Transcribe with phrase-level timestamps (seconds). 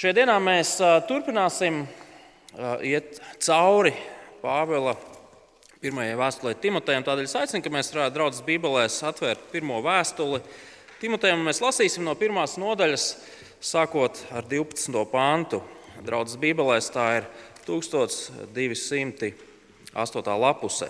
[0.00, 1.82] Šajā dienā mēs turpināsim
[2.88, 3.92] iet cauri
[4.40, 4.94] Pāvila
[5.82, 7.04] pirmajai vēstulē Timotejam.
[7.04, 10.40] Tādēļ es aicinu, ka mēs varētu draudzes Bībelēs atvērt pirmo vēstuli
[11.02, 11.44] Timotejam.
[11.44, 13.04] Mēs lasīsim no pirmās nodaļas,
[13.60, 15.04] sākot ar 12.
[15.12, 15.60] pāntu.
[16.06, 17.28] Draudzes Bībelēs tā ir
[17.68, 19.36] 1208.
[20.46, 20.88] lapuse.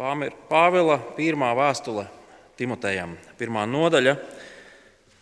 [0.00, 2.08] Pāvila pirmā vēstule
[2.56, 4.16] Timotejam, pirmā nodaļa,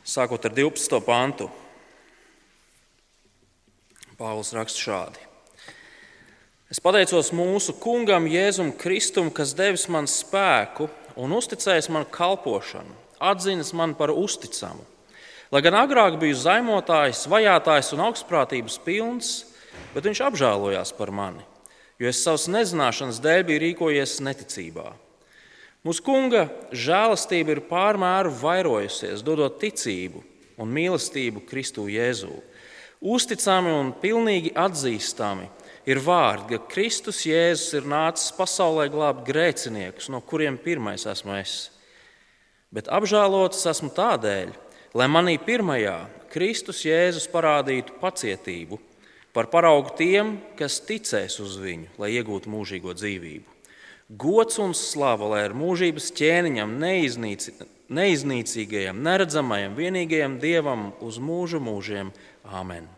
[0.07, 1.03] sākot ar 12.
[1.03, 1.51] pāntu.
[4.25, 5.21] Pāvils raksta šādi.
[6.73, 10.87] Es pateicos mūsu kungam Jēzum Kristum, kas devis man spēku
[11.21, 14.81] un uzticējis man kalpošanu, atzinis man par uzticamu.
[15.53, 19.35] Lai gan agrāk biju zaimotājs, vajātājs un augstprātības pilns,
[19.93, 21.45] bet viņš apžēlojās par mani,
[22.01, 24.89] jo es savas nezināšanas dēļ biju rīkojies neticībā.
[25.85, 30.25] Mūsu kunga žēlastība ir pārmēru vairojusies, dodot ticību
[30.57, 32.33] un mīlestību Kristu Jēzū.
[33.05, 35.51] Uzticami un pilnīgi atzīstami
[35.85, 41.69] ir vārdi, ka Kristus Jēzus ir nācis pasaulē glābt grēciniekus, no kuriem pirmais esmu es.
[42.73, 44.55] Bet apžēlots esmu tādēļ,
[44.97, 45.99] lai manī pirmajā
[46.33, 48.81] Kristus Jēzus parādītu pacietību
[49.37, 53.53] par paraugu tiem, kas ticēs uz viņu, lai iegūtu mūžīgo dzīvību.
[54.17, 57.55] Gods un slava, lai ar mūžības ķēniņam, neiznīci,
[57.93, 62.13] neiznīcīgajam, neredzamajam, vienīgajam dievam uz mūžu mūžiem.
[62.45, 62.89] Āmen!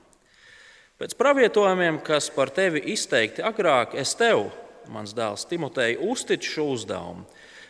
[0.96, 4.46] Pēc pravietojumiem, kas par tevi izteikti agrāk, es tev,
[4.88, 7.26] mans dēls Timotei, uzticu šo uzdevumu,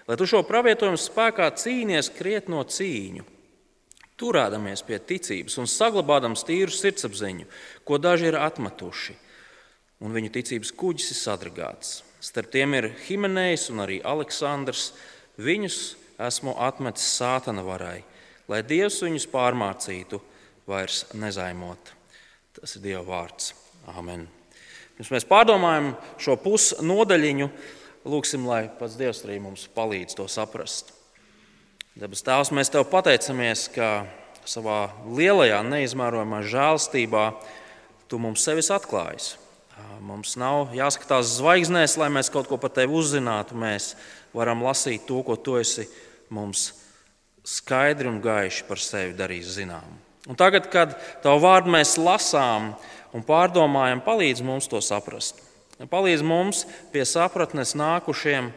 [0.07, 3.27] lai tu šo pravietojumu spēkā cīnies krietno cīņu,
[4.21, 7.49] turēdamies pie ticības un saglabādams tīru sirdsapziņu,
[7.85, 9.17] ko daži ir atmetuši,
[10.07, 12.01] un viņu ticības kuģis ir sadragāts.
[12.23, 14.93] Starp tiem ir Himenejs un arī Aleksandrs.
[15.37, 18.01] Viņus esmu atmetis sātana varai,
[18.49, 20.21] lai Dievs viņus pārmācītu,
[20.67, 21.93] vairs nezaimot.
[22.57, 23.53] Tas ir Dieva vārds.
[23.93, 24.27] Amen.
[24.97, 27.51] Pirms mēs pārdomājam šo pusnodaļiņu,
[28.09, 30.95] lūgsim, lai pats Dievs arī mums palīdz to saprast.
[31.97, 34.07] Debes Tēvs, mēs Tev pateicamies, ka
[34.49, 37.31] savā lielajā, neizmērojamā žēlstībā
[38.07, 39.33] Tu mums sevis atklājies.
[40.07, 43.57] Mums nav jāskatās zvaigznēs, lai mēs kaut ko par Tevi uzzinātu.
[43.59, 43.97] Mēs
[44.37, 45.87] varam lasīt to, ko Tu esi
[46.31, 46.69] mums
[47.47, 49.97] skaidri un gaiši par sevi darījis zināmu.
[50.27, 52.73] Un tagad, kad tavu vārdu mēs lasām
[53.15, 55.39] un pārdomājam, palīdz mums to saprast.
[55.79, 58.51] Palīdz mums pie sapratnes nākušiem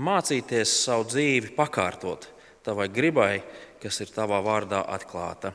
[0.00, 2.30] mācīties savu dzīvi pakārtot
[2.64, 3.42] tavai gribai,
[3.80, 5.54] kas ir tavā vārdā atklāta.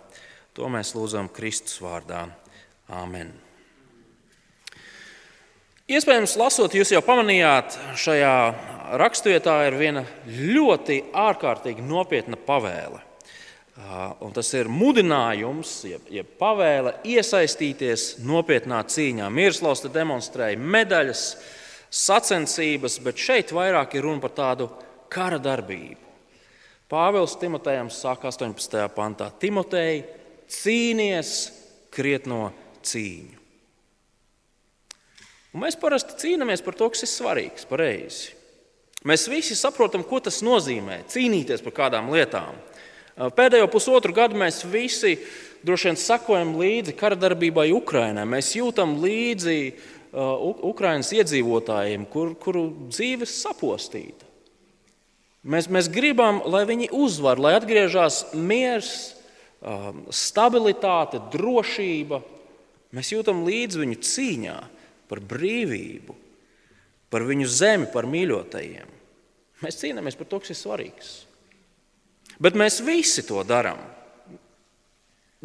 [0.58, 2.26] To mēs lūdzam Kristus vārdā.
[2.90, 3.34] Āmen!
[5.86, 8.36] Iespējams, lasot, jūs jau pamanījāt, šajā
[9.02, 13.02] raksturvietā ir viena ļoti ārkārtīgi nopietna pavēle.
[14.24, 19.28] Un tas ir mudinājums, jeb, jeb pavēle iesaistīties nopietnā cīņā.
[19.28, 21.26] Mirslavs te demonstrēja medaļas,
[21.92, 24.70] sacensības, bet šeit vairāk ir runa par tādu
[25.12, 26.00] kara darbību.
[26.92, 28.86] Pāvils Timotejam saka 18.
[28.96, 30.04] pantā: Timotei,
[30.48, 31.34] cīnies
[31.92, 32.54] krietno
[32.86, 33.42] cīņu.
[35.56, 38.34] Un mēs parasti cīnāmies par to, kas ir svarīgs, pareizi.
[39.06, 42.58] Mēs visi saprotam, ko tas nozīmē cīnīties par kādām lietām.
[43.16, 45.14] Pēdējo pusotru gadu mēs visi
[45.66, 48.26] droši vien sakojam līdzi kara darbībai Ukrajinā.
[48.28, 54.26] Mēs jūtam līdzi uh, Ukraiņas iedzīvotājiem, kur, kuru dzīves sapostīta.
[55.46, 59.14] Mēs, mēs gribam, lai viņi uzvar, lai atgriežas miers,
[59.62, 62.24] um, stabilitāte, drošība.
[62.96, 64.58] Mēs jūtam līdzi viņu cīņā
[65.06, 66.18] par brīvību,
[67.14, 68.95] par viņu zemi, par mīļotajiem.
[69.66, 71.14] Mēs cīnāmies par to, kas ir svarīgs.
[72.42, 73.80] Bet mēs visi to darām.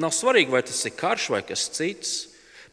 [0.01, 2.13] Nav svarīgi, vai tas ir karš vai kas cits.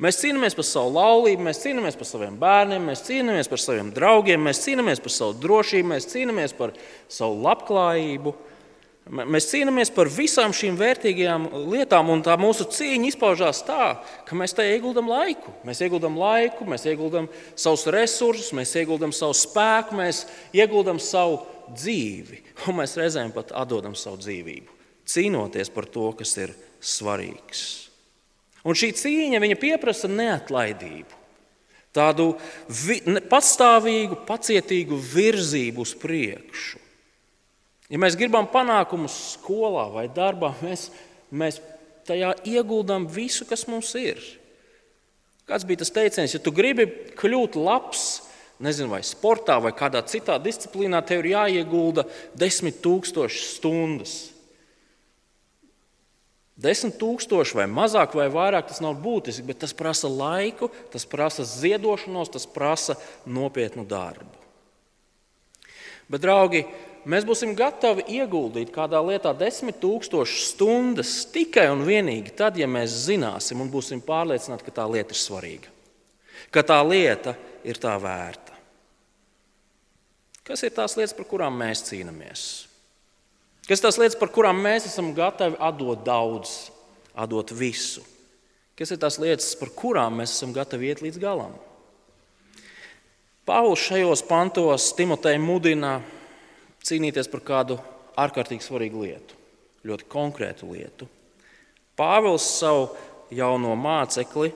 [0.01, 4.43] Mēs cīnāmies par savu laulību, mēs cīnāmies par saviem bērniem, mēs cīnāmies par saviem draugiem,
[4.45, 6.75] mēs cīnāmies par savu drošību, mēs cīnāmies par
[7.09, 8.33] savu labklājību.
[9.07, 13.93] Mēs cīnāmies par visām šīm vērtīgajām lietām, un tā mūsu cīņa izpaužās tā,
[14.27, 15.53] ka mēs tajā ieguldam laiku.
[15.67, 20.25] Mēs ieguldam laiku, mēs ieguldam savus resursus, mēs ieguldam savu spēku, mēs
[20.55, 21.39] ieguldam savu
[21.71, 24.75] dzīvi, un mēs reizēm pat atdodam savu dzīvību,
[25.07, 27.63] cīnoties par to, kas ir svarīgs.
[28.67, 31.21] Un šī cīņa prasa neatlaidību,
[31.95, 32.33] tādu
[32.67, 32.99] vi,
[33.31, 36.83] pastāvīgu, pacietīgu virzību uz priekšu.
[37.87, 40.89] Ja mēs gribam panākumus skolā vai darbā, mēs,
[41.31, 41.61] mēs
[42.07, 44.19] tajā ieguldām visu, kas mums ir.
[45.47, 48.07] Kāds bija tas teiciens, ja tu gribi kļūt labs,
[48.63, 52.03] nezinu, vai sportā, vai kādā citā disciplīnā, tev ir jāiegulda
[52.35, 54.17] desmit tūkstoši stundas.
[56.57, 61.45] Desmit tūkstoši vai mazāk vai vairāk tas nav būtiski, bet tas prasa laiku, tas prasa
[61.45, 62.97] ziedošanos, tas prasa
[63.29, 64.33] nopietnu darbu.
[66.07, 66.63] Bet, draugi,
[67.07, 73.05] mēs būsim gatavi ieguldīt kādā lietā desmit tūkstošus stundas tikai un vienīgi tad, ja mēs
[73.07, 75.71] zināsim un būsim pārliecināti, ka tā lieta ir svarīga,
[76.51, 77.37] ka tā lieta
[77.67, 78.55] ir tā vērta.
[80.47, 82.43] Kas ir tās lietas, par kurām mēs cīnāmies?
[83.67, 86.69] Kas ir tās lietas, par kurām mēs esam gatavi atdot daudz,
[87.11, 88.03] atdot visu?
[88.79, 91.51] Kas ir tās lietas, par kurām mēs esam gatavi iet līdz galam?
[93.47, 95.97] Pāvils šajos pantos Timoteju mudina
[96.87, 97.77] cīnīties par kādu
[98.17, 99.37] ārkārtīgi svarīgu lietu,
[99.87, 101.07] ļoti konkrētu lietu.
[101.97, 102.89] Pāvils savu
[103.33, 104.53] jauno mācekli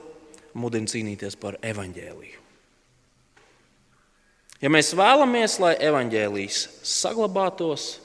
[0.54, 2.38] mudina cīnīties par evaņģēliju.
[4.62, 7.96] Ja mēs vēlamies, lai evaņģēlijs saglabātos,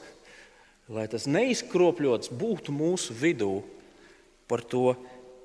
[0.90, 3.60] lai tas neizkropļots būtu mūsu vidū,
[4.50, 4.96] par to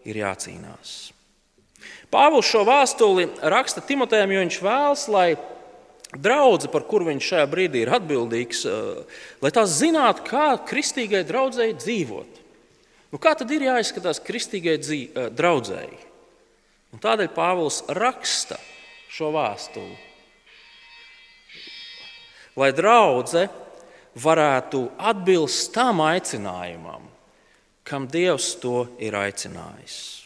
[0.08, 1.12] ir jācīnās.
[2.12, 5.28] Pāvils šo vēstuli raksta Timotejam, jo viņš vēlas, lai
[6.12, 11.78] draudzene, par kuru viņš šajā brīdī ir atbildīgs, eh, lai tās zinātu, kā kristīgai draudzēji
[11.80, 12.40] dzīvot.
[13.12, 15.98] Nu, kā tad ir jāizskatās kristīgai eh, draudzēji?
[16.92, 18.58] Un tādēļ Pāvils raksta
[19.08, 19.96] šo vēstuli.
[22.56, 23.48] Lai draudzene
[24.14, 27.08] varētu atbilst tam aicinājumam,
[27.82, 30.21] kam Dievs to ir aicinājis.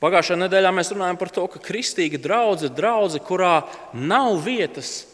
[0.00, 3.54] Pagājušajā nedēļā mēs runājām par to, ka kristīga draudzene ir draudzene, kurā
[3.96, 5.06] nav vietas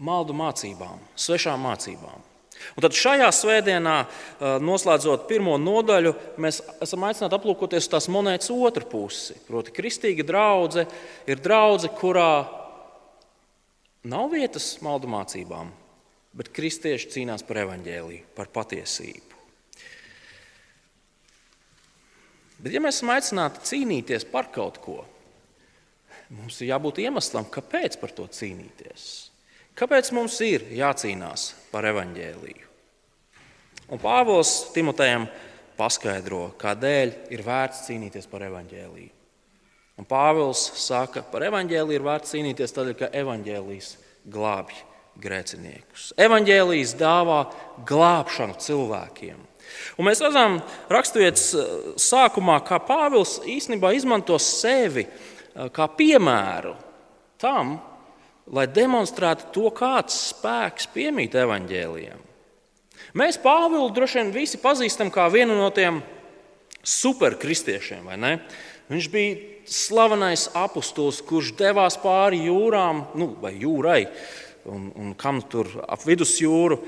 [0.00, 2.22] maldu mācībām, svešām mācībām.
[2.72, 3.96] Un tad šajā svētdienā,
[4.64, 9.36] noslēdzot pirmo nodaļu, mēs esam aicināti aplūkoties tās monētas otru pusi.
[9.44, 10.86] Proti, kristīga draudzene
[11.28, 12.30] ir draudzene, kurā
[14.08, 15.68] nav vietas maldu mācībām,
[16.34, 19.33] bet kristieši cīnās par evaņģēliju, par patiesību.
[22.58, 25.00] Bet, ja mēs esam aicināti cīnīties par kaut ko,
[26.34, 29.08] mums ir jābūt iemeslam, kāpēc par to cīnīties.
[29.74, 32.70] Kāpēc mums ir jācīnās par evaņģēliju?
[33.92, 35.26] Un Pāvils Timotejam
[35.76, 39.10] paskaidro, kādēļ ir vērts cīnīties par evaņģēliju.
[39.98, 43.90] Un Pāvils saka, par evaņģēliju ir vērts cīnīties tādēļ, ka evaņģēlijs
[44.30, 44.80] glābj
[45.20, 46.12] grēciniekus.
[46.18, 47.44] Evangelijas dāvā
[47.86, 49.38] glābšanu cilvēkiem.
[49.98, 50.58] Un mēs redzam,
[50.90, 56.74] raksturvietas eh, sākumā, kā Pāvils īstenībā izmanto sevi eh, kā piemēru
[57.40, 57.76] tam,
[58.54, 62.20] lai demonstrētu to, kāds spēks piemīt evaņģēlijam.
[63.18, 66.00] Mēs Pāvilu droši vien visi pazīstam kā vienu no tiem
[66.84, 68.32] superkristiešiem, vai ne?
[68.90, 69.36] Viņš bija
[69.70, 74.02] slavenais apustulis, kurš devās pāri jūrām, nu, vai jūrai,
[74.68, 76.80] un, un kam tur ap vidusjūru.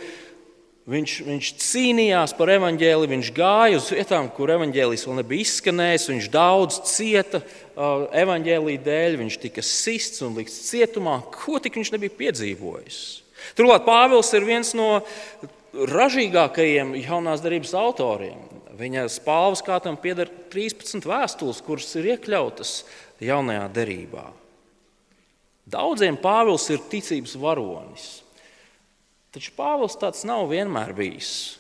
[0.87, 6.05] Viņš, viņš cīnījās par evaņģēliju, viņš gāja uz vietām, kur evaņģēlijs vēl nebija izskanējis.
[6.13, 11.17] Viņš daudz cieta uh, evaņģēlīja dēļ, viņš tika sists un likts cietumā.
[11.35, 13.01] Ko tik viņš nebija piedzīvojis?
[13.59, 15.01] Turklāt Pāvils ir viens no
[15.75, 18.39] ražīgākajiem jaunās darbības autoriem.
[18.79, 22.77] Viņa spāles kārtam pieder 13 vēstules, kuras ir iekļautas
[23.27, 24.29] jaunajā derībā.
[25.67, 28.07] Daudziem Pāvils ir ticības varonis.
[29.37, 31.59] Taču Pāvils tāds nav vienmēr bijis.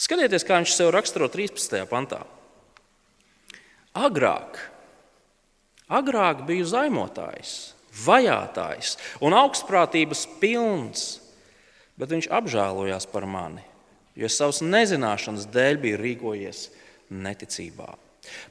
[0.00, 1.82] Skatieties, kā viņš sev raksturo 13.
[1.90, 2.22] pantā.
[3.96, 4.56] Agrāk,
[5.92, 7.52] agrāk biju zaimotājs,
[8.06, 11.04] vajātājs un augstprātības pilns,
[12.00, 13.60] bet viņš apžēlojās par mani,
[14.16, 16.66] jo savas nezināšanas dēļ bija rīkojies
[17.12, 17.92] neticībā.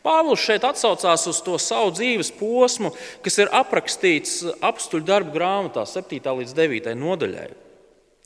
[0.05, 2.93] Pāvils šeit atsaucās uz to savu dzīves posmu,
[3.25, 6.21] kas ir aprakstīts apstuļu darbu grāmatā, 7.
[6.21, 6.93] līdz 9.
[7.01, 7.64] nodaļai.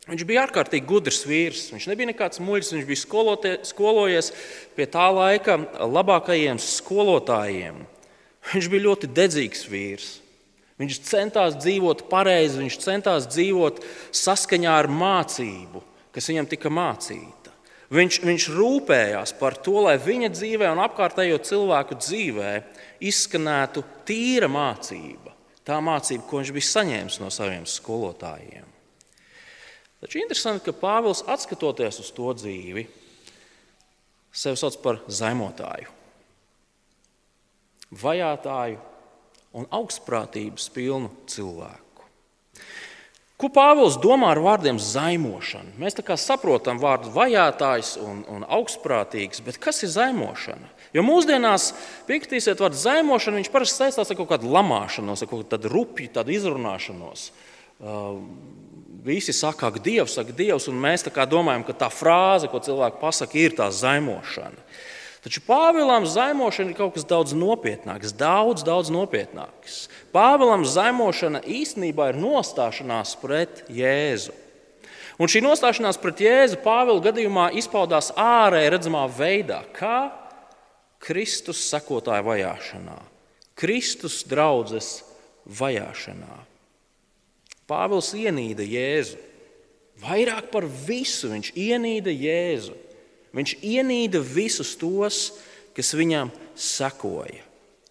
[0.09, 1.67] Viņš bija ārkārtīgi gudrs vīrs.
[1.73, 4.31] Viņš nebija nekāds muļķis, viņš bija skolotie, skolojies
[4.77, 7.83] pie tā laika labākajiem skolotājiem.
[8.49, 10.09] Viņš bija ļoti dedzīgs vīrs.
[10.79, 13.81] Viņš centās dzīvot pareizi, viņš centās dzīvot
[14.15, 15.83] saskaņā ar mācību,
[16.15, 17.51] kas viņam tika mācīta.
[17.93, 22.53] Viņš, viņš rūpējās par to, lai viņa dzīvē un apkārtējo cilvēku dzīvē
[23.11, 25.33] izskanētu tīra mācība.
[25.67, 28.68] Tā mācība, ko viņš bija saņēmis no saviem skolotājiem.
[29.99, 32.85] Taču interesanti, ka Pāvils, skatoties uz to dzīvi,
[34.31, 35.91] sevi sauc par zaimotāju,
[37.99, 38.79] vajātāju
[39.59, 41.85] un augstprātības pilnu cilvēku.
[43.39, 45.77] Ko Pāvils domā ar vārdiem zaimošana?
[45.79, 50.67] Mēs saprotam vārdu vajātājs un, un augstprātīgs, bet kas ir zaimošana?
[50.91, 51.69] Jo mūsdienās
[52.07, 57.29] piekritīsiet, vārds zaimošana, parasti saistās ar kaut kādu lamāšanos, ar kaut kādu rupju, tādu izrunāšanos.
[59.05, 63.37] Visi saka, ka Dievs saka, Dievs, un mēs domājam, ka tā frāze, ko cilvēki pasaka,
[63.37, 64.59] ir tā zaimošana.
[65.19, 69.89] Taču Pāvēlam zaimošana ir kaut kas daudz nopietnāks, daudz, daudz nopietnāks.
[70.15, 74.31] Pāvēlam zaimošana īstenībā ir nostāšanās pret Jēzu.
[75.19, 80.07] Un šī nostāšanās pret Jēzu Pāvila gadījumā izpaudās ārēji redzamā veidā, kā
[81.03, 82.95] Kristus sekotāja vajāšanā,
[83.59, 85.01] Kristus draudzes
[85.59, 86.48] vajāšanā.
[87.69, 89.19] Pāvils ienīda Jēzu.
[89.99, 92.75] Vairāk par visu viņš ienīda Jēzu.
[93.35, 95.19] Viņš ienīda visus tos,
[95.77, 97.43] kas viņam sekoja,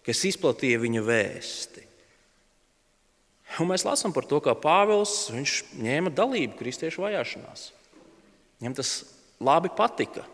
[0.03, 1.85] kas izplatīja viņa vēsti.
[3.59, 7.69] Un mēs lasām par to, kā Pāvils ņēma dalību kristiešu vajāšanās.
[8.59, 8.91] Viņam tas
[9.41, 10.25] labi patika.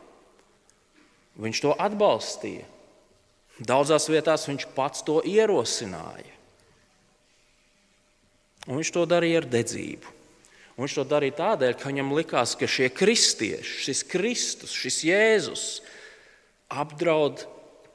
[1.40, 2.66] Viņš to atbalstīja.
[3.56, 6.35] Daudzās vietās viņš pats to ierosināja.
[8.66, 10.14] Un viņš to darīja ar dedzību.
[10.76, 15.66] Un viņš to darīja tādēļ, ka viņam likās, ka šie kristieši, šis Kristus, šis Jēzus
[16.74, 17.46] apdraud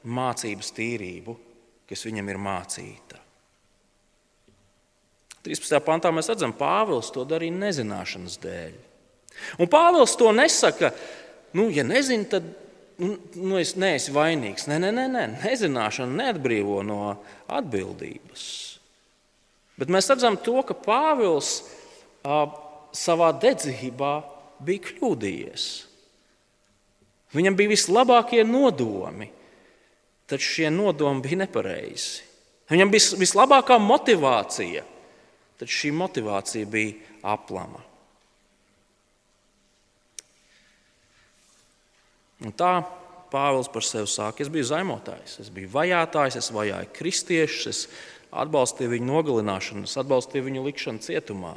[0.01, 1.35] mācības tīrību,
[1.89, 3.19] kas viņam ir mācīta.
[5.45, 5.77] 13.
[5.85, 8.73] pantā mēs redzam, ka Pāvils to darīja nezināšanas dēļ.
[9.61, 10.91] Un Pāvils to nesaka,
[11.57, 12.45] nu, ja nezini, tad
[13.01, 14.67] nu, nu, es neesmu vainīgs.
[14.69, 16.99] Nē, nē, nē, nē, nezināšana neatbrīvo no
[17.49, 18.45] atbildības.
[19.81, 21.55] Bet mēs redzam, to, ka Pāvils
[22.21, 22.43] a,
[22.93, 24.11] savā dedzībā
[24.61, 25.69] bija kļūdījies.
[27.33, 29.31] Viņam bija vislabākie nodomi,
[30.29, 32.27] taču šie nodomi bija nepareizi.
[32.69, 34.85] Viņam bija vislabākā motivācija,
[35.59, 37.81] taču šī motivācija bija aplama.
[42.41, 42.79] Un tā
[43.31, 47.85] Pāvils par sevi saka, es biju zaimotājs, es biju vajātājs, es vajāju kristiešus, es
[48.31, 51.55] atbalstīja viņu nogalināšanu, atbalstīja viņu likšanu cietumā.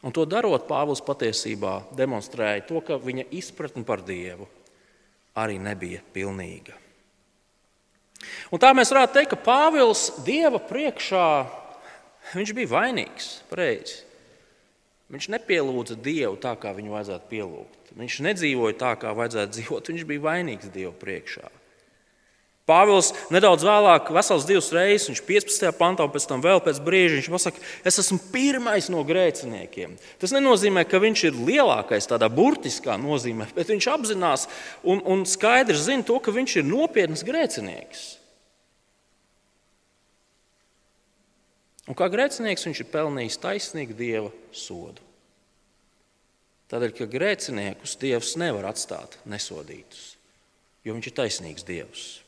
[0.00, 4.48] Un to darot, Pāvils patiesībā demonstrēja to, ka viņa izpratne par Dievu
[5.36, 6.76] arī nebija pilnīga.
[8.52, 11.26] Un tā mēs varētu teikt, ka Pāvils Dieva priekšā
[12.56, 13.28] bija vainīgs.
[13.50, 14.02] Pareizi.
[15.10, 17.94] Viņš nepielūdza Dievu tā, kā viņu vajadzētu pielūgt.
[17.98, 19.90] Viņš nedzīvoja tā, kā vajadzētu dzīvot.
[19.90, 21.48] Viņš bija vainīgs Dievu priekšā.
[22.70, 25.72] Pāvils nedaudz vēlāk, vesels divas reizes, viņš 15.
[25.78, 29.96] pantā, un pēc tam vēl pēc brīža viņš pasakā, es esmu pirmais no grēciniekiem.
[30.22, 34.46] Tas nenozīmē, ka viņš ir lielākais tādā burtiskā nozīmē, bet viņš apzinās
[34.86, 38.06] un, un skaidri zina to, ka viņš ir nopietns grēcinieks.
[41.90, 45.02] Un kā grēcinieks viņš ir pelnījis taisnīgu dieva sodu.
[46.70, 50.12] Tādēļ, ka grēciniekus dievs nevar atstāt nesodītus,
[50.86, 52.19] jo viņš ir taisnīgs dievs.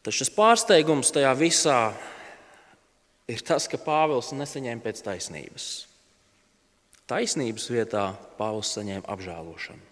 [0.00, 1.80] Tad šis pārsteigums tajā visā
[3.28, 5.66] ir tas, ka Pāvils nesaņēma pēc taisnības.
[7.10, 8.06] Taisnības vietā
[8.38, 9.82] Pāvils saņēma apžēlošanu.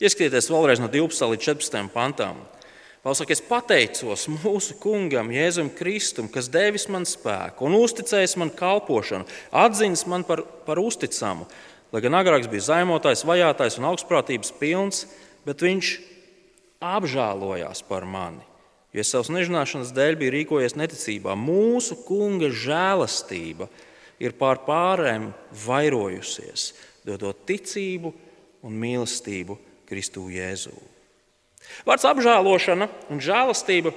[0.00, 2.42] Ieskatieties vēlreiz no 12 līdz 14 pantām.
[3.00, 8.52] Pāvils saka, es pateicos mūsu kungam, Jēzum Kristum, kas devis man spēku un uzticējis man
[8.52, 9.24] kalpošanu,
[9.64, 11.48] atzīst man par, par uzticamu.
[11.90, 15.06] Lai gan agrāk bija zaimotājs, vajātais un augstprātības pilns,
[15.48, 15.96] bet viņš
[16.84, 18.49] apžēlojās par mani
[18.92, 21.36] jo es savas nezināšanas dēļ biju rīkojies neticībā.
[21.38, 23.70] Mūsu kunga žēlastība
[24.20, 25.30] ir pār pārējiem
[25.64, 26.72] vairojusies,
[27.06, 28.12] dodot ticību
[28.66, 29.56] un mīlestību
[29.88, 30.74] Kristu Jēzū.
[31.86, 33.92] Vārds apžēlošana un žēlastība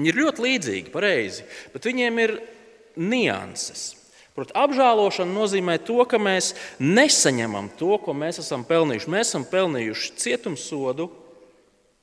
[0.00, 1.44] ir ļoti līdzīgi, pareizi,
[1.74, 2.34] bet viņiem ir
[2.96, 3.92] nianses.
[4.36, 6.50] Proti, apžēlošana nozīmē to, ka mēs
[6.82, 9.12] nesaņemam to, ko mēs esam pelnījuši.
[9.12, 11.06] Mēs esam pelnījuši cietumsodu,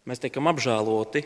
[0.10, 1.22] mēs tiekam apžēloti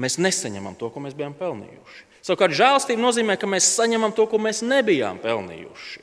[0.00, 2.06] mēs nesaņemam to, ko mēs bijām pelnījuši.
[2.24, 6.02] Savukārt, žēlastība nozīmē, ka mēs saņemam to, ko mēs nebijām pelnījuši.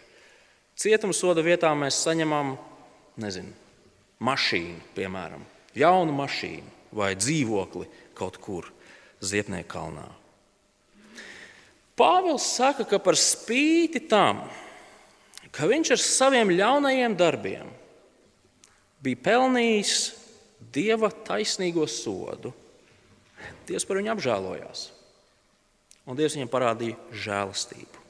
[0.78, 2.56] Cietumsoda vietā mēs saņemam
[3.22, 3.54] nezinu,
[4.22, 5.46] mašīnu, piemēram,
[5.78, 7.88] jaunu mašīnu vai dzīvokli
[8.18, 8.72] kaut kur
[9.22, 10.06] Ziepnieka kalnā.
[11.98, 14.44] Pāvils saka, ka par spīti tam,
[15.50, 17.72] ka viņš ar saviem ļaunajiem darbiem
[19.02, 19.96] bija pelnījis
[20.74, 22.54] dieva taisnīgo sodu,
[23.68, 24.88] Dievs par viņu apžēlojās.
[26.08, 28.04] Un Dievs viņam parādīja žēlastību.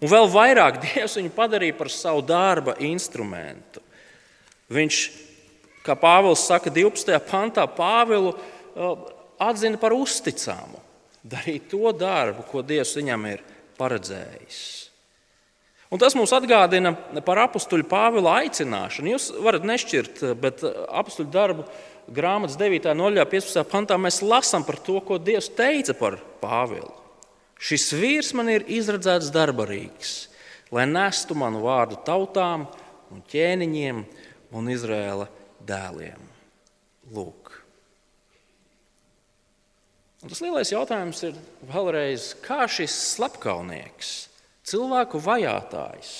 [0.00, 3.82] Un vēl vairāk Dievs viņu padarīja par savu darba instrumentu.
[4.72, 5.02] Viņš,
[5.86, 7.12] kā Pāvils saka, 12.
[7.28, 8.96] pantā, Pāvilu uh,
[9.42, 10.80] atzina par uzticamu,
[11.26, 13.44] darīt to darbu, ko Dievs viņam ir
[13.78, 14.64] paredzējis.
[15.86, 16.90] Un tas mums atgādina
[17.24, 19.12] par apakstuļu Pāvila aicināšanu.
[19.12, 21.66] Jūs varat nešķirt, bet apakstuļu darbu
[22.12, 22.92] grāmatas 9.
[22.96, 23.64] noļā, 15.
[23.70, 26.92] pantā mēs lasām par to, ko Dievs teica par Pāvilu.
[27.56, 30.14] Šis vīrs man ir izredzēts darbarīgs,
[30.74, 32.66] lai nestu manu vārdu tautām
[33.12, 34.02] un ķēniņiem
[34.56, 35.28] un Izraēla
[35.66, 36.20] dēliem.
[37.14, 37.52] Lūk.
[40.24, 41.36] Un tas lielais jautājums ir
[41.70, 44.14] vēlreiz, kā šis slepkavnieks,
[44.66, 46.14] cilvēku vajātājs,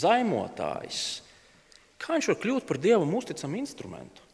[0.00, 1.02] zaimotājs,
[2.00, 4.27] kā viņš var kļūt par dievam uzticamu instrumentu?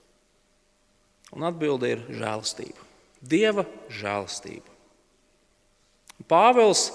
[1.35, 2.79] Un atbilde ir žēlastība.
[3.25, 4.71] Dieva žēlastība.
[6.31, 6.89] Pāvils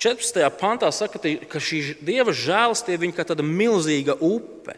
[0.00, 0.40] 14.
[0.58, 4.76] pantā saka, ka šī dieva žēlastība ir kā tāda milzīga upe.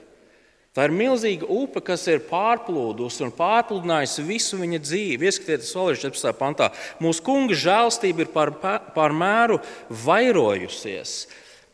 [0.71, 5.26] Tā ir milzīga upe, kas ir pārplūdusi un pārpludinājusi visu viņa dzīvi.
[5.26, 6.35] Ieskatieties, Solīša 14.
[6.38, 6.69] pantā.
[7.02, 8.52] Mūsu kunga žēlstība ir pār,
[8.95, 9.59] pār mēru
[10.05, 11.25] vairojusies,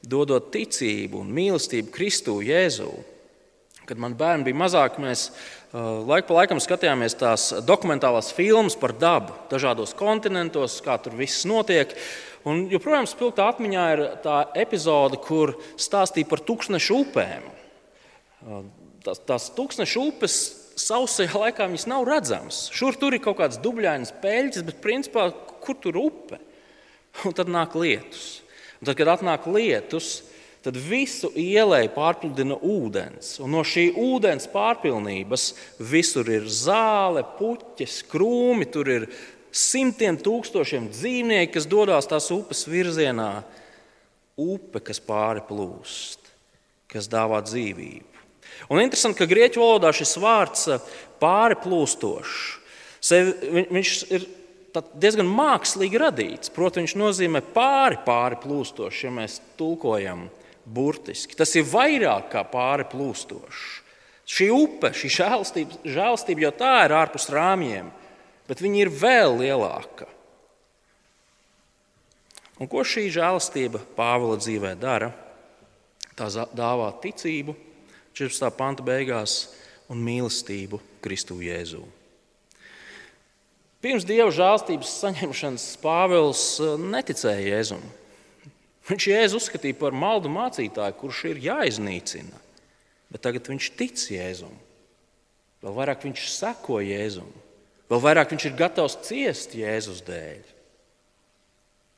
[0.00, 2.88] dodot ticību un mīlestību Kristū Jēzū.
[3.86, 8.96] Kad man bērni bija mazāki, mēs uh, laiku pa laikam skatījāmies tās dokumentālās filmas par
[8.98, 11.94] dabu, dažādos kontinentos, kā tur viss notiek.
[12.46, 17.46] Un joprojām spilgtā atmiņā ir tā epizode, kur stāstīja par tūkstnešu upēm.
[18.42, 18.64] Uh,
[19.06, 20.38] tās, tās tūkstošu upes
[20.76, 22.66] sausajā laikā nav redzamas.
[22.74, 25.30] Šur tur ir kaut kāds dubļainas peļķis, bet principā
[25.62, 26.40] kur tur upe?
[27.24, 28.42] Un tad nāk lietus.
[28.80, 30.26] Un tad, kad atnāk lietus,
[30.66, 33.36] tad visu ielai pārpludina ūdens.
[33.38, 39.06] Un no šī ūdens pārpilnības visur ir zāle, puķis, krūmi, tur ir
[39.54, 43.30] simtiem tūkstošiem dzīvnieku, kas dodas tās upes virzienā.
[44.36, 46.26] Upe, kas pāri plūst,
[46.92, 48.24] kas dāvā dzīvību.
[48.72, 50.90] Un interesanti, ka grieķu valodā šis vārds eh,
[51.22, 52.42] pāri plūstošs.
[53.06, 54.26] Viņš ir
[54.98, 56.50] diezgan mākslīgi radīts.
[56.52, 60.26] Protams, viņš nozīmē pāri, pāri plūstošs, ja mēs tulkojam
[60.66, 61.36] burtiski.
[61.38, 63.82] Tas ir vairāk kā pāri plūstošs.
[64.26, 67.92] Šī upe, šī žēlstība, žēlstība jau tā ir ārpus rāmjiem,
[68.50, 70.08] bet viņa ir vēl lielāka.
[72.58, 75.12] Un ko šī žēlastība Pāvila dzīvē dara?
[76.16, 77.52] Tā dāvā ticību,
[78.16, 78.48] 14.
[78.56, 79.52] panta beigās
[79.92, 81.84] un mīlestību Kristu Jēzū.
[83.84, 87.84] Pirms dieva žēlstības saņemšanas Pāvils eh, neticēja Jēzum.
[88.86, 92.42] Viņš Jēzu uzskatīja par maldu mācītāju, kurš ir jāiznīcina.
[93.10, 94.54] Bet tagad viņš tic Jēzum.
[95.64, 97.30] Vēl vairāk viņš seko Jēzum.
[97.90, 100.54] Vēl vairāk viņš ir gatavs ciest Jēzus dēļ.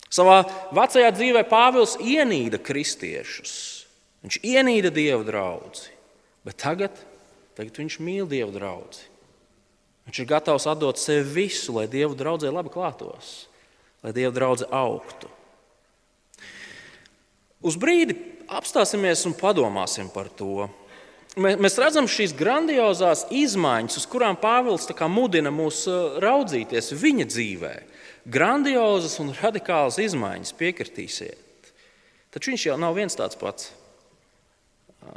[0.09, 0.41] Savā
[0.73, 3.55] vecajā dzīvē Pāvils ienīda kristiešus.
[4.25, 5.85] Viņš ienīda dievu draugu.
[6.49, 6.97] Bet tagad,
[7.59, 9.03] tagad viņš mīl Dievu draugu.
[10.09, 13.51] Viņš ir gatavs atdot sevi visu, lai Dievu draudzē labi klātos,
[14.01, 15.29] lai Dievu draudzē augtu.
[17.59, 18.15] Uz brīdi
[18.55, 20.69] apstāsimies un padomāsim par to.
[21.39, 27.75] Mēs redzam šīs grandiozās izmaiņas, uz kurām Pāvils mudina mūs uh, raudzīties viņa dzīvē.
[28.29, 31.73] Grandiozas un radikālas izmaiņas, piekritīsiet.
[32.35, 33.71] Taču viņš jau nav viens tāds pats.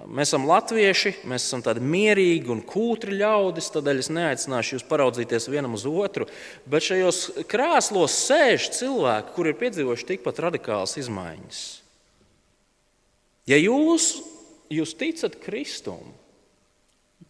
[0.08, 5.50] Mēs esam latvieši, mēs esam tādi mierīgi un kūtri ļaudis, tādēļ es neaicināšu jūs paraudzīties
[5.52, 6.30] vienam uz otru.
[6.70, 11.81] Bet šajos krēslos sēž cilvēki, kuri ir piedzīvojuši tikpat radikālas izmaiņas.
[13.52, 14.14] Ja jūs,
[14.72, 16.14] jūs ticat Kristum,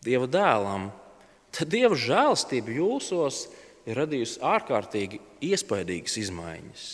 [0.01, 0.89] Dieva dēlam,
[1.53, 3.47] tad Dieva žēlastība jūsos
[3.89, 6.85] ir radījusi ārkārtīgi iespaidīgas izmaiņas.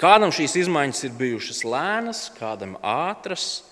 [0.00, 3.64] Kādam šīs izmaiņas ir bijušas lēnas, kādam ātras,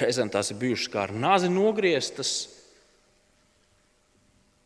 [0.00, 2.30] Reizēm tās ir bijušas kā ar nāzi nogrieztas.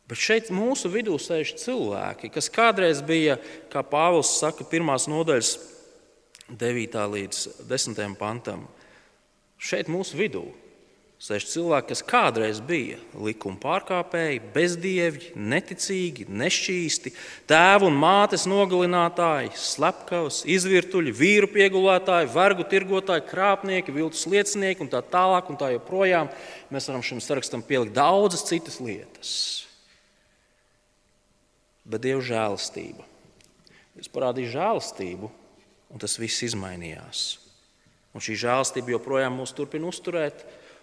[0.06, 3.40] Bet šeit mūsu vidū sēž cilvēki, kas kādreiz bija,
[3.72, 5.56] kā Pāvils saka, pirmās nodaļas,
[6.50, 7.00] 9.
[7.16, 8.04] līdz 10.
[8.20, 8.68] pantam.
[9.58, 10.44] Šeit mūsu vidū
[11.16, 17.12] Sēž cilvēki, kas kādreiz bija likuma pārkāpēji, bezdievi, neticīgi, nešķīsti,
[17.48, 25.00] tēvu un mātes nogalinātāji, slepkavas, izvirtuļi, vīru piegulētāji, vergu tirgotāji, krāpnieki, viltus liecinieki un tā
[25.00, 25.48] tālāk.
[25.48, 26.28] Un tā joprojām
[26.68, 29.32] mēs varam šim sarakstam pielikt daudzas citas lietas.
[31.88, 33.08] Bet Dieva žēlastība.
[33.96, 35.32] Viņš parādīja žēlastību,
[35.96, 37.24] un tas viss izmainījās.
[38.12, 40.42] Un šī žēlastība joprojām mūs turpina uzturēt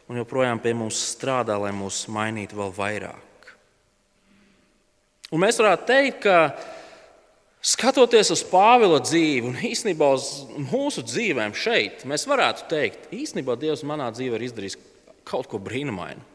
[0.10, 3.52] un joprojām pie mums strādā, lai mūs mainītu vēl vairāk.
[5.34, 6.38] Un mēs varētu teikt, ka
[7.62, 10.32] skatoties uz Pāvila dzīvi un īstenībā uz
[10.71, 14.80] mūsu dzīvēm šeit, mēs varētu teikt, īstenībā Dievs manā dzīvē ir izdarījis
[15.30, 16.26] kaut ko brīnumainu.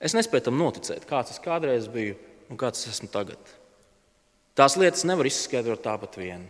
[0.00, 2.14] Es nespēju tam noticēt, kāds es kādreiz biju
[2.50, 3.58] un kāds es esmu tagad.
[4.54, 6.46] Tās lietas nevar izskaidrot tāpat vien.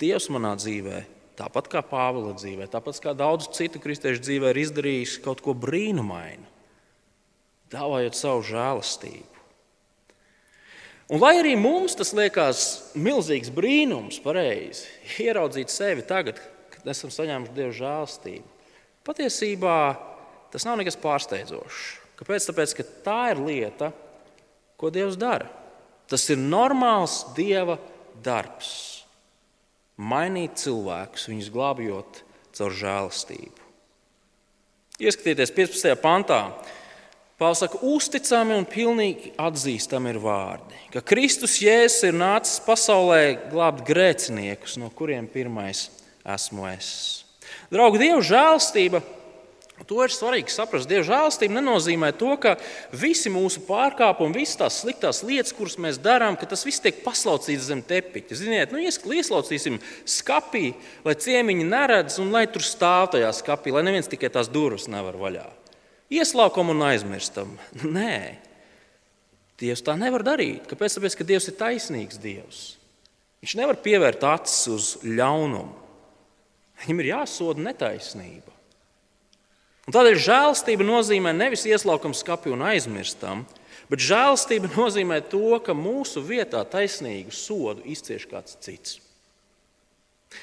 [0.00, 1.02] Dievs manā dzīvē
[1.38, 6.46] tāpat kā Pāvila dzīvē, tāpat kā daudzu citu kristiešu dzīvē, ir izdarījis kaut ko brīnumainu,
[7.74, 9.30] dāvājot savu žēlastību.
[11.12, 14.88] Un lai arī mums tas liekas milzīgs brīnums, pareizi
[15.20, 16.38] ieraudzīt sevi tagad,
[16.72, 18.46] kad esam saņēmuši Dieva žēlstību,
[19.04, 19.76] patiesībā
[20.54, 21.84] tas nav nekas pārsteidzošs.
[22.14, 22.46] Kāpēc?
[22.46, 23.90] Tāpēc, ka tā ir lieta,
[24.80, 25.50] ko Dievs dara.
[26.08, 27.76] Tas ir normāls Dieva
[28.22, 29.03] darbs.
[29.94, 32.22] Mainīt cilvēkus, viņus glābjot
[32.54, 33.60] caur žēlastību.
[35.02, 35.94] Ieskatieties 15.
[36.02, 36.40] pantā.
[37.34, 43.82] Pāvils saka, uzticami un pilnīgi atzīstami ir vārdi, ka Kristus Jēzus ir nācis pasaulē glābt
[43.88, 45.88] grēciniekus, no kuriem pirmais
[46.22, 46.88] esmu es.
[47.74, 49.02] Draugi, Dieva žēlstība
[49.82, 50.86] To ir svarīgi saprast.
[50.86, 52.54] Dieva žēlstība nenozīmē to, ka
[52.94, 57.66] visi mūsu pārkāpumi, visas tās sliktās lietas, kuras mēs darām, ka tas viss tiek paslaucīts
[57.66, 58.38] zem tepiņa.
[58.38, 64.08] Ziniet, nu, ieslaucīsim skapī, lai ciemiņi neredz un lai tur stāv tajā skapī, lai neviens
[64.08, 65.44] tikai tās durvis nevar vaļā.
[66.14, 67.58] Ieslaukam un aizmirstam.
[67.98, 68.14] Nē,
[69.58, 70.64] Dievs tā nevar darīt.
[70.70, 70.96] Kāpēc?
[70.96, 72.64] Tāpēc, ka Dievs ir taisnīgs Dievs.
[73.42, 75.82] Viņš nevar pievērt acis uz ļaunumu.
[76.84, 78.53] Viņam ir jāsoda netaisnība.
[79.84, 83.44] Un tādēļ žēlstība nozīmē nevis ieslaukam skati un aizmirstam,
[83.90, 89.00] bet žēlstība nozīmē to, ka mūsu vietā taisnīgu sodu izcieš kāds cits.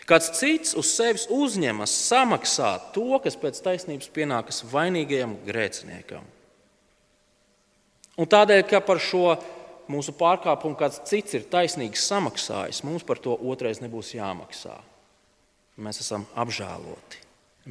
[0.07, 6.23] Kāds cits uz sevis uzņemas samaksāt to, kas pēc taisnības pienākas vainīgajam grēciniekam.
[8.21, 9.35] Un tādēļ, ka par šo
[9.91, 14.77] mūsu pārkāpumu kāds cits ir taisnīgi samaksājis, mums par to otrais nebūs jāmaksā.
[15.81, 17.21] Mēs esam apžēloti,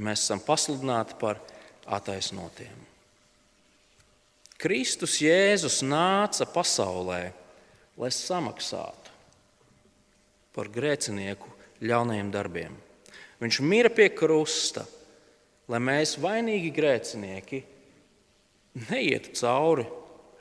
[0.01, 1.39] mēs esam pasludināti par
[1.91, 2.87] attaisnotiem.
[4.61, 7.23] Kristus Jēzus nāca pasaulē,
[7.97, 9.15] lai samaksātu
[10.57, 11.49] par grēcinieku
[11.81, 12.75] ļaunajiem darbiem.
[13.41, 14.85] Viņš mira pie krusta,
[15.71, 17.63] lai mēs, vainīgi grēcinieki,
[18.91, 19.87] neietu cauri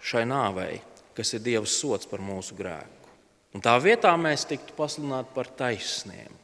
[0.03, 0.81] šai nāvei,
[1.15, 3.13] kas ir Dieva sots par mūsu grēku.
[3.55, 6.38] Un tā vietā mēs tiktu pasludināti par taisniem.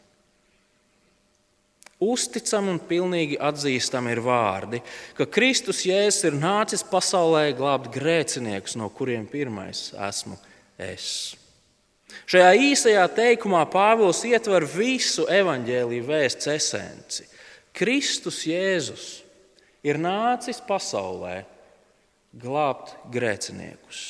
[2.04, 4.82] Uzticami un pilnīgi atzīstami ir vārdi,
[5.16, 10.36] ka Kristus Jēzus ir nācis pasaulē glābt grēciniekus, no kuriem pirmais esmu
[10.76, 11.38] es.
[12.28, 17.28] Šajā īsajā teikumā Pāvils ietver visu evaņģēlīju vēsts esenci.
[17.76, 19.08] Kristus Jēzus
[19.88, 21.44] ir nācis pasaulē
[22.36, 24.04] glābt grēciniekus.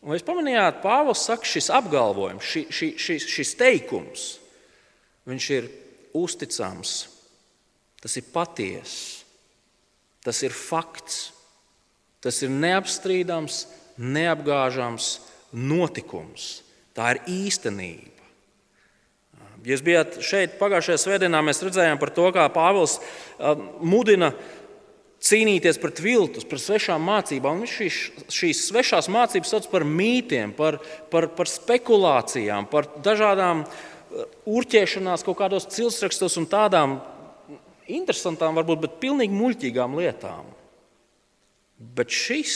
[0.00, 4.28] Un jūs pamanījāt, Pāvils saka, šis apgalvojums, ši, ši, šis, šis teikums,
[5.28, 5.68] viņš ir
[6.16, 6.94] uzticams,
[8.00, 9.24] tas ir patiess,
[10.24, 11.30] tas ir fakts,
[12.24, 13.64] tas ir neapstrīdams,
[14.00, 15.18] neapgāžams
[15.56, 16.60] notikums.
[16.96, 18.16] Tā ir īstenība.
[19.60, 22.96] Ja jūs bijāt šeit pagājušajā svētdienā, mēs redzējām par to, kā Pāvils
[23.84, 24.32] mudina
[25.20, 27.60] cīnīties pret viltus, pret svešām mācībām.
[27.60, 27.98] Viņš šīs,
[28.32, 30.80] šīs svešās mācības sauc par mītiem, par,
[31.12, 33.89] par, par spekulācijām, par dažādām uh,
[34.48, 36.98] urķēšanās kaut kādos cilsrakstos un tādām
[37.90, 40.48] interesantām, varbūt, bet pilnīgi muļķīgām lietām.
[41.96, 42.54] Bet šis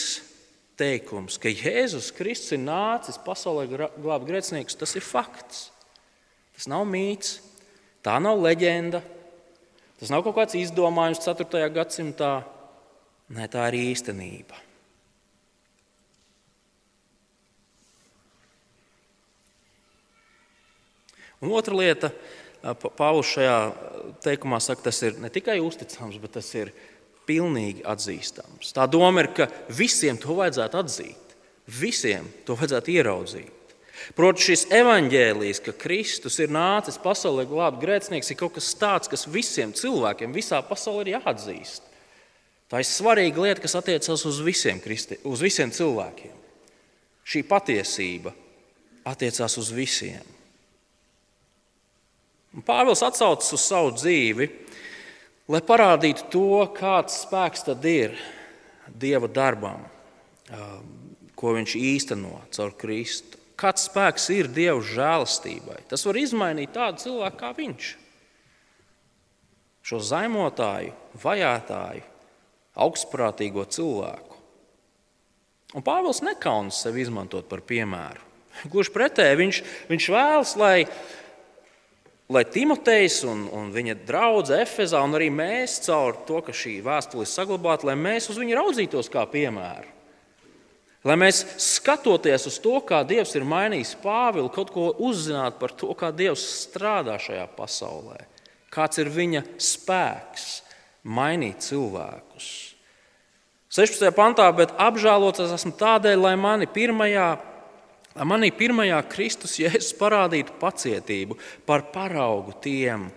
[0.79, 5.69] teikums, ka Jēzus Kristus ir nācis pasaulē glābt grēciniekus, tas ir fakts.
[6.55, 7.39] Tas nav mīts,
[8.05, 9.01] tā nav leģenda,
[9.99, 11.65] tas nav kaut kāds izdomājums 4.
[11.75, 12.35] gadsimtā.
[13.35, 14.64] Nē, tā ir īstenība.
[21.45, 22.11] Un otra lieta,
[22.65, 23.57] Pāvils šajā
[24.25, 26.71] teikumā saka, tas ir ne tikai uzticams, bet tas ir
[27.29, 28.73] pilnīgi atzīstams.
[28.73, 31.37] Tā doma ir, ka visiem to vajadzētu atzīt,
[31.69, 33.61] visiem to vajadzētu ieraudzīt.
[34.17, 39.29] Proti, šis evaņģēlijs, ka Kristus ir nācis pasaulē glābt grēcinieks, ir kaut kas tāds, kas
[39.31, 41.93] visiem cilvēkiem visā pasaulē ir jāatzīst.
[42.73, 46.35] Tā ir svarīga lieta, kas attiecas uz visiem, kristi, uz visiem cilvēkiem.
[47.25, 48.35] Šī patiesība
[49.09, 50.34] attiecās uz visiem.
[52.55, 54.47] Un Pāvils atsaucas uz savu dzīvi,
[55.51, 58.15] lai parādītu to, kāds spēks tad ir
[58.95, 59.83] Dieva darbam,
[61.35, 63.41] ko viņš īsteno caur Kristu.
[63.59, 65.81] Kāds spēks ir Dieva žēlastībai?
[65.91, 67.91] Tas var izmainīt tādu cilvēku kā viņš.
[69.85, 72.05] Šo zaimotāju, vajātāju,
[72.87, 74.39] augstprātīgo cilvēku.
[75.75, 78.23] Un Pāvils nekaunas sevi izmantot par piemēru.
[78.71, 80.77] Gluži pretēji, viņš, viņš vēlas, lai
[82.33, 87.27] lai Timotejs un, un viņa draugs Efezā, un arī mēs caur to, ka šī vēstule
[87.27, 89.91] ir saglabāta, lai mēs uz viņu raudzītos kā piemēru.
[91.05, 95.91] Lai mēs skatoties uz to, kā Dievs ir mainījis Pāvilu, kaut ko uzzinātu par to,
[95.93, 98.23] kā Dievs strādā šajā pasaulē,
[98.73, 100.47] kāds ir viņa spēks
[101.05, 102.49] mainīt cilvēkus.
[103.75, 104.09] 16.
[104.17, 107.35] pantā, bet apžēlots esmu tādēļ, lai mani pirmajā,
[108.23, 113.09] manī pirmajā Kristus Jēzus parādītu pacietību par paraugu tiem,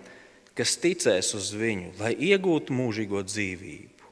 [0.58, 4.08] kas ticēs uz viņu, lai iegūtu mūžīgo dzīvību.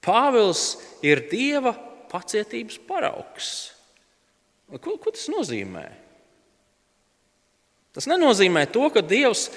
[0.00, 1.74] Pāvils ir Dieva
[2.10, 3.50] pacietības paraugs.
[4.78, 5.88] Ko, ko tas nozīmē?
[7.90, 9.48] Tas nenozīmē to, ka Dievs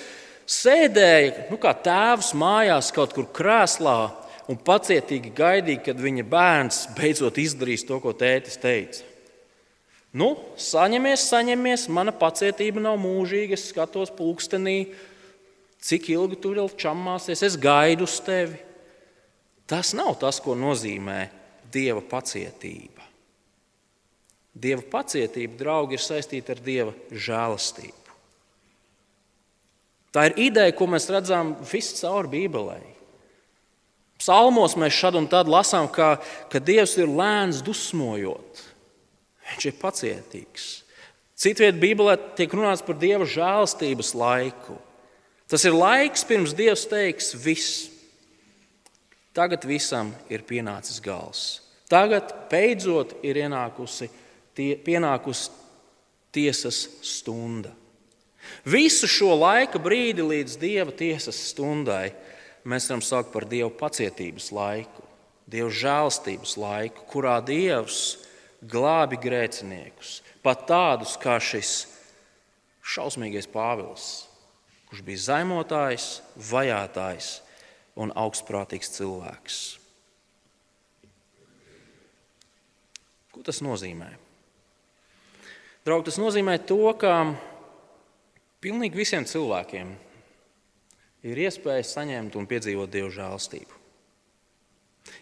[0.49, 3.97] sēdēja nu, kā tēvs mājās kaut kur krēslā
[4.49, 9.12] un pacietīgi gaidīja, kad viņa bērns beidzot izdarīs to, ko tētis teica.
[10.13, 13.57] Nu, saņemies, saņemies, mana pacietība nav mūžīga.
[13.57, 14.93] Es skatos pulkstenī,
[15.81, 18.59] cik ilgi tur vēl čamāsies, es gaidu uz tevi.
[19.65, 21.25] Tas nav tas, ko nozīmē
[21.73, 23.01] Dieva pacietība.
[24.53, 28.03] Dieva pacietība, draugi, ir saistīta ar Dieva žēlastību.
[30.13, 32.77] Tā ir ideja, ko mēs redzam viscaur Bībelē.
[34.21, 36.19] Psalmos mēs šad un tad lasām, ka,
[36.53, 38.61] ka Dievs ir lēns dusmojot.
[39.53, 40.67] Viņš ir pacietīgs.
[41.37, 44.77] Citvietā Bībelē tiek runāts par Dieva žēlastības laiku.
[45.49, 47.89] Tas ir laiks, pirms Dievs teiks, viss.
[49.33, 51.61] Tagad visam ir pienācis gals.
[51.89, 54.09] Tagad beidzot ir ienākusi,
[54.57, 55.51] tie, pienākusi
[56.33, 57.73] tiesas stunda.
[58.65, 62.11] Visu šo laika brīdi līdz Dieva tiesas stundai
[62.67, 65.03] mēs varam saukt par Dieva pacietības laiku,
[65.49, 68.17] Dieva žēlstības laiku, kurā Dievs
[68.69, 71.75] glābi grēciniekus, pat tādus kā šis
[72.83, 74.27] šausmīgais Pāvils,
[74.89, 76.09] kurš bija zaimotājs,
[76.51, 77.31] vajātājs
[77.99, 79.61] un augstprātīgs cilvēks.
[83.33, 84.11] Ko tas nozīmē?
[85.83, 87.15] Draugi, tas nozīmē to, ka
[88.63, 89.89] Pilnīgi visiem cilvēkiem
[91.27, 93.82] ir iespēja saņemt un piedzīvot Dieva žēlstību.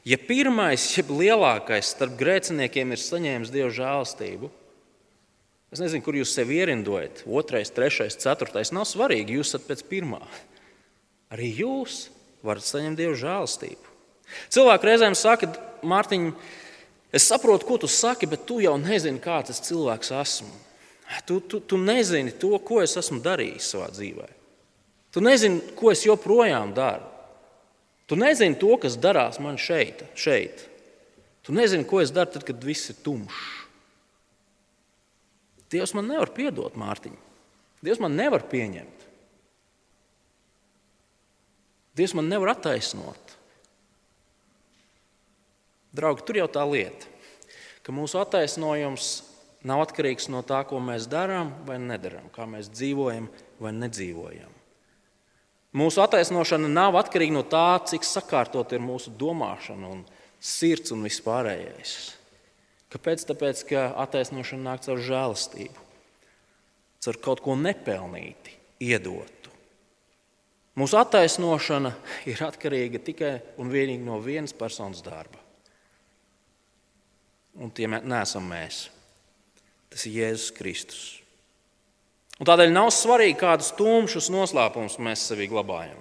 [0.07, 4.49] Ja pirmais, jeb lielākais starp grēciniekiem ir saņēmis Dieva žēlstību,
[5.73, 7.23] es nezinu, kur jūs sevi ierindojat.
[7.29, 9.37] Otrais, trešais, ceturtais nav svarīgi.
[9.37, 10.21] Jūs esat pēc pirmā.
[11.31, 12.07] Arī jūs
[12.45, 13.93] varat saņemt Dieva žēlstību.
[14.51, 15.51] Cilvēki reizēm saka,
[15.85, 16.27] Mārtiņ,
[17.13, 20.51] es saprotu, ko tu saki, bet tu jau nezini, kāds tas cilvēks esmu.
[21.27, 24.27] Tu, tu, tu nezini to, ko es esmu darījis savā dzīvē.
[25.11, 27.10] Tu nezini, ko es joprojām daru.
[28.11, 30.03] Tu nezini to, kas darās man šeit.
[30.19, 30.65] šeit.
[31.47, 33.61] Tu nezini, ko es daru tad, kad viss ir tumšs.
[35.71, 37.15] Dievs man nevar piedot, Mārtiņ.
[37.79, 39.07] Dievs man nevar pieņemt.
[41.95, 43.37] Dievs man nevar attaisnot.
[45.95, 47.07] Draugi, tur jau tā lieta,
[47.79, 49.13] ka mūsu attaisnojums
[49.63, 53.31] nav atkarīgs no tā, ko mēs darām vai nedarām, kā mēs dzīvojam
[53.63, 54.60] vai nedzīvojam.
[55.71, 60.01] Mūsu attaisnošana nav atkarīga no tā, cik sakārtot ir mūsu domāšana un
[60.41, 61.93] sirds un vispārējais.
[62.91, 63.23] Kāpēc?
[63.29, 65.85] Tāpēc, ka attaisnošana nāk caur žēlastību,
[67.05, 69.53] caur kaut ko nepelnīti, iedotu.
[70.75, 71.93] Mūsu attaisnošana
[72.27, 75.39] ir atkarīga tikai un vienīgi no vienas personas darba.
[77.59, 78.85] Un tie neesam mēs.
[79.91, 81.20] Tas ir Jēzus Kristus.
[82.41, 85.99] Un tādēļ nav svarīgi, kādus tumšus noslēpumus mēs sevī glabājam.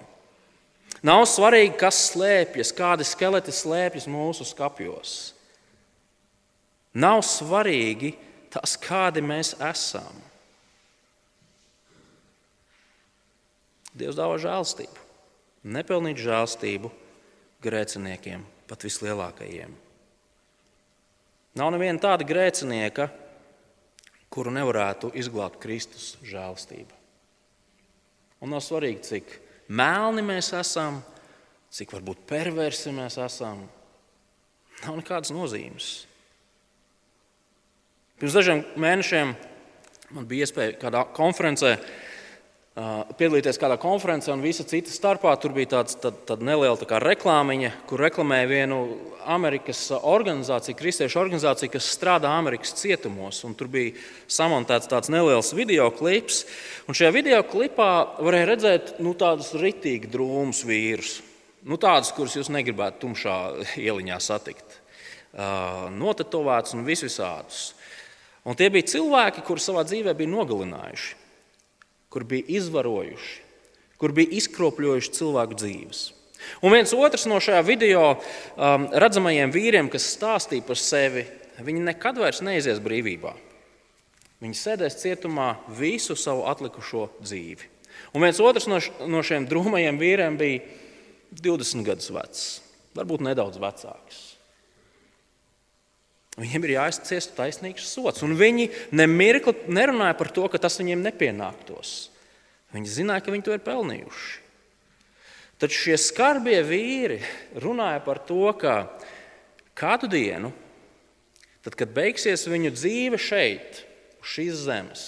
[1.05, 5.13] Nav svarīgi, kas slēpjas, kādi skeleti slēpjas mūsu skapjos.
[6.97, 8.15] Nav svarīgi
[8.51, 10.17] tas, kādi mēs esam.
[13.93, 15.07] Dievs dāvā žēlstību,
[15.77, 16.91] nepelnītu žēlstību
[17.61, 19.73] grēciniekiem, pat vislielākajiem.
[21.59, 23.09] Nav neviena tāda grēcinieka,
[24.31, 26.95] kuru nevarētu izglābt Kristus žēlstība.
[28.41, 29.33] Un nav svarīgi, cik
[29.69, 31.01] melni mēs esam,
[31.71, 33.65] cik varbūt perversi mēs esam.
[34.81, 35.91] Nav nekādas nozīmes.
[38.21, 39.35] Pirms dažiem mēnešiem
[40.15, 41.75] man bija iespēja kādā konferencē
[42.71, 47.71] piedalīties kādā konferencē, un visa cita starpā tur bija tāds, tād, tāda neliela tā reklāmiņa,
[47.89, 48.77] kur reklamēja vienu
[49.27, 53.43] Amerikas organizāciju, kristiešu organizāciju, kas strādā Amerikas cietumos.
[53.59, 53.91] Tur bija
[54.31, 56.45] samontēts tāds neliels video klips,
[56.87, 57.91] un šajā video klipā
[58.23, 61.19] varēja redzēt nu, tādus ritīgi drūmus vīrus.
[61.67, 63.35] Nu, tādus, kurus jūs negribētu tumšā
[63.83, 64.79] ieliņā satikt.
[65.93, 67.73] Notetovēts un visvisādus.
[68.47, 71.20] Un tie bija cilvēki, kuri savā dzīvē bija nogalinājuši
[72.11, 73.37] kur bija izvarojuši,
[74.01, 76.01] kur bija izkropļojuši cilvēku dzīves.
[76.65, 81.23] Un viens otrs no šajā video um, redzamajiem vīriem, kas stāstīja par sevi,
[81.61, 83.35] viņi nekad vairs neizies brīvībā.
[84.41, 87.69] Viņi sēdēs cietumā visu savu atlikušo dzīvi.
[88.17, 90.63] Un viens otrs no, no šiem drūmajiem vīriem bija
[91.45, 92.45] 20 gadus vecs,
[92.97, 94.30] varbūt nedaudz vecāks.
[96.39, 98.23] Viņiem ir jāizciest taisnīgs sots.
[98.23, 102.11] Un viņi nemirkli nerunāja par to, ka tas viņiem nepienāktos.
[102.71, 104.37] Viņi zināja, ka viņi to ir pelnījuši.
[105.61, 107.19] Taču šie skarbie vīri
[107.61, 108.87] runāja par to, ka
[109.77, 110.49] kādu dienu,
[111.61, 113.83] tad, kad beigsies viņu dzīve šeit,
[114.23, 115.03] uz šīs zemes,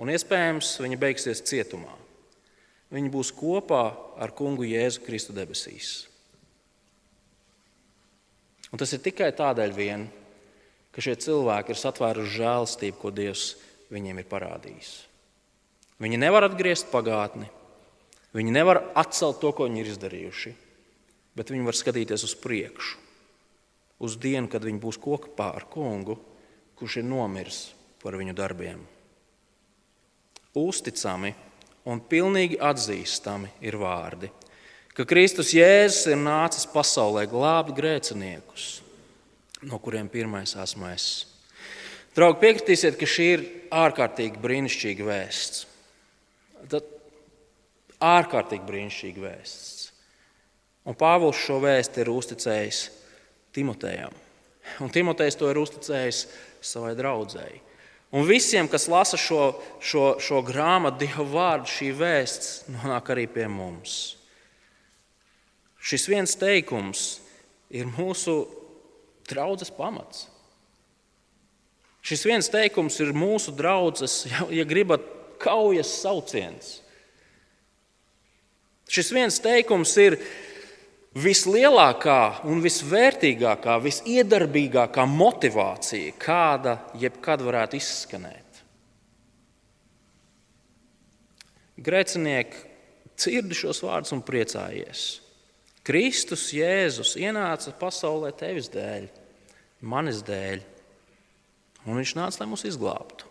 [0.00, 1.92] un iespējams viņa beigsies cietumā,
[2.90, 3.84] viņi būs kopā
[4.18, 6.08] ar kungu Jēzu Kristu debesīs.
[8.72, 10.08] Un tas ir tikai tādēļ, vien,
[10.96, 13.50] ka šie cilvēki ir satvēruši žēlastību, ko Dievs
[13.92, 14.92] viņiem ir parādījis.
[16.00, 17.50] Viņi nevar atgriezt pagātni,
[18.32, 20.52] viņi nevar atcelt to, ko viņi ir izdarījuši,
[21.36, 22.96] bet viņi var skatīties uz priekšu,
[24.00, 26.16] uz dienu, kad viņi būs kopā ar kungu,
[26.80, 27.60] kurš ir nomiris
[28.00, 28.80] par viņu darbiem.
[30.56, 31.34] Uzticami
[31.92, 34.32] un pilnīgi atzīstami ir vārdi,
[34.96, 38.80] ka Kristus Jēzus ir nācis pasaulē glābt grēciniekus,
[39.64, 41.06] no kuriem pirmais esmu es.
[42.16, 45.66] Draugi, piekritīsiet, ka šī ir ārkārtīgi brīnišķīga vēsts.
[46.72, 46.86] Tad
[48.00, 49.90] ārkārtīgi brīnišķīga vēsts.
[50.86, 52.80] Un Pāvils šo vēstu ir uzticējis
[53.56, 54.14] Timotejam.
[54.82, 56.24] Un Timotejs to ir uzticējis
[56.64, 57.62] savai draudzēji.
[58.16, 63.48] Un visiem, kas lasa šo, šo, šo grāmatu, Dieva vārdu, šī vēsts nonāk arī pie
[63.50, 64.14] mums.
[65.82, 67.02] Šis viens teikums
[67.74, 68.38] ir mūsu
[69.30, 70.26] draudzes pamats.
[72.06, 75.02] Šis viens teikums ir mūsu draudzes, ja gribat,
[75.42, 76.80] kaujas sauciens.
[78.86, 80.20] Šis viens teikums ir
[81.16, 88.62] vislielākā un visvērtīgākā, visiedarbīgākā motivācija, kāda jebkad varētu izskanēt.
[91.76, 92.62] Grēcinieki
[93.16, 95.06] dzird šos vārdus un priecājies.
[95.86, 99.06] Kristus Jēzus ienāca pasaulē tevis dēļ,
[99.86, 100.64] manis dēļ,
[101.86, 103.28] un viņš nāca, lai mūs izglābtu.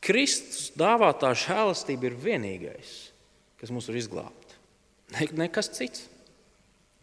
[0.00, 2.92] Kristus dāvātā žēlastība ir vienīgais,
[3.60, 4.54] kas mūs var izglābt.
[5.12, 6.06] Ne, nekas cits.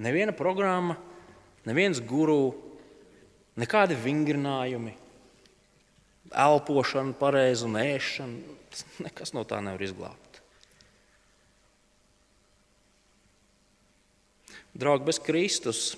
[0.01, 0.95] Neviena programma,
[1.67, 2.53] neviens guru,
[3.57, 4.93] nekādi vingrinājumi,
[6.31, 8.55] elpošana, pareiza un ēšana.
[9.01, 10.26] Nekas no tā nevar izglābt.
[14.77, 15.95] Draugi, bez Kristus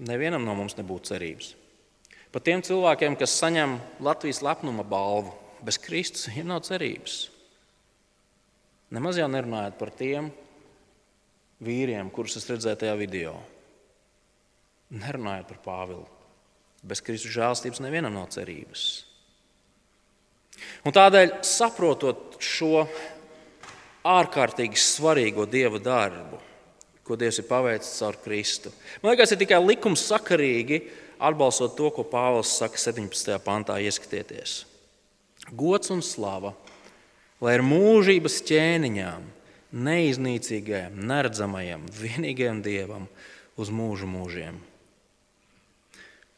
[0.00, 1.52] nevienam no mums nebūtu cerības.
[2.32, 7.16] Pat tiem cilvēkiem, kas saņem Latvijas lepnuma balvu, bez Kristus viņiem nav cerības.
[8.92, 10.30] Nemaz jau nerunājot par tiem
[11.64, 13.36] vīriem, kurus es redzēju tajā video.
[14.92, 16.06] Nerunājot par Pāvilu.
[16.82, 18.86] Bez Kristus žēlstības nevienam nav cerības.
[20.84, 22.82] Un tādēļ, saprotot šo
[24.08, 26.40] ārkārtīgi svarīgo dieva darbu,
[27.06, 28.72] ko Dievs ir paveicis caur Kristu.
[29.02, 30.82] Man liekas, ir tikai likums sakarīgi
[31.22, 33.38] atbalstot to, ko Pāvils saka 17.
[33.44, 34.62] pantā, ieskatieties.
[35.58, 36.54] Gods un slava,
[37.42, 39.24] lai ir mūžības ķēniņām,
[39.72, 43.08] neiznīcīgajam, neredzamajam, vienīgajam Dievam
[43.58, 44.60] uz mūžu mūžiem.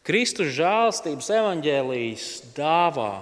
[0.05, 3.13] Kristus žēlstības evaņģēlijas dāvā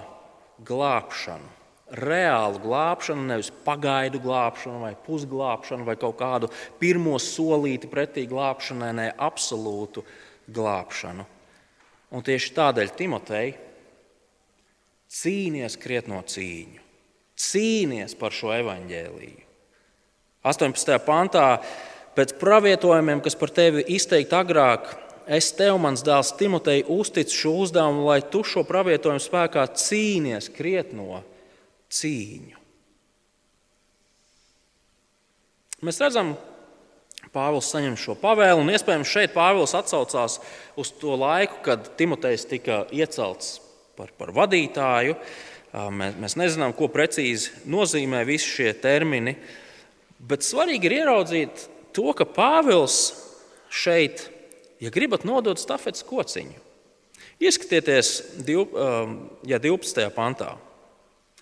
[0.67, 1.62] glābšanu
[1.93, 6.49] reālu glābšanu, nevis pagaidu glābšanu, vai pusglābšanu, vai kaut kādu
[6.81, 10.03] pirmo solīti pretī glābšanai, ne absolūtu
[10.53, 11.25] glābšanu.
[12.13, 13.53] Un tieši tādēļ Timotei
[15.13, 16.81] cīnies krietno cīņu,
[17.37, 19.41] cīnies par šo evaņģēlīju.
[20.43, 20.97] 18.
[21.05, 21.47] pantā
[22.17, 24.89] pēc pravietojumiem, kas par tevi izteikti agrāk,
[25.29, 31.21] es tev, mans dēls Timotei, uzticu šo uzdevumu, lai tu šo pravietojumu spēkā cīnies krietno
[31.93, 32.59] cīņu.
[35.83, 36.33] Mēs redzam,
[37.33, 40.37] Pāvils saņem šo pavēlu, un iespējams šeit Pāvils atsaucās
[40.79, 43.57] uz to laiku, kad Timotejs tika iecelts
[43.97, 45.15] par, par vadītāju.
[45.73, 49.33] Mēs, nezinām, ko precīzi nozīmē visi šie termini,
[50.21, 52.99] bet svarīgi ir ieraudzīt to, ka Pāvils
[53.73, 54.27] šeit,
[54.83, 56.59] ja gribat, nodot stafetes kociņu.
[57.43, 58.13] Ieskatieties
[58.45, 60.05] ja 12.
[60.13, 60.53] pantā.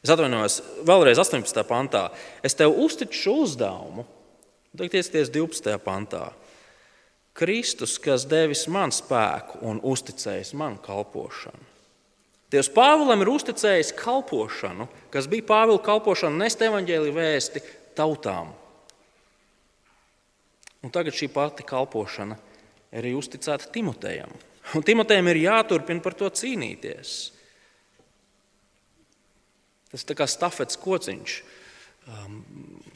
[0.02, 1.62] Es atvainojos, vēlreiz 18.
[1.70, 2.08] pantā.
[2.42, 4.06] Es tev uzticu šo uzdevumu.
[4.74, 5.76] Tagad iesties 12.
[5.84, 6.32] pantā.
[7.38, 11.70] Kristus, kas devis man spēku un uzticējis man kalpošanu.
[12.52, 17.62] Dievs Pāvilam ir uzticējis kalpošanu, kas bija Pāvila kalpošana, nest evaņģēlīju vēsti
[17.96, 18.50] tautām.
[20.82, 22.36] Un tagad šī pati kalpošana
[22.98, 24.34] ir uzticēta Timotejam.
[24.76, 27.14] Un Timotejam ir jāturpina par to cīnīties.
[29.92, 31.36] Tas ir kā stafets kociņš.
[32.12, 32.40] Um,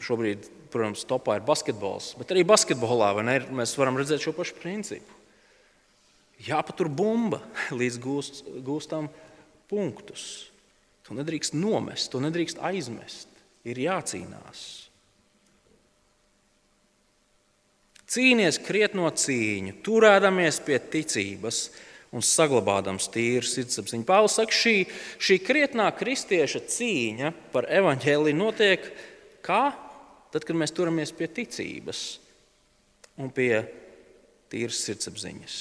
[0.01, 5.13] šobrīd, protams, topā ir basketbols, bet arī basketbolā ne, mēs varam redzēt šo pašu principu.
[6.41, 7.41] jāpatur bumba,
[7.79, 9.11] līdz gūst, gūstam
[9.69, 10.49] punktus.
[11.05, 13.29] To nedrīkst nomest, to nedrīkst aizmest.
[13.65, 14.85] Ir jācīnās.
[18.05, 21.61] Cīnies krietno cīņu, turēdamies pie ticības
[22.15, 24.05] un saglabādams tīru sirdsapziņu.
[24.07, 24.75] Pāvils saka, šī,
[25.19, 28.85] šī krietnā kristieša cīņa par evaņģēliju notiek
[29.45, 29.63] kā?
[30.31, 32.03] Tad, kad mēs turamies pie ticības
[33.19, 33.63] un pie
[34.51, 35.57] tīras sirdsapziņas.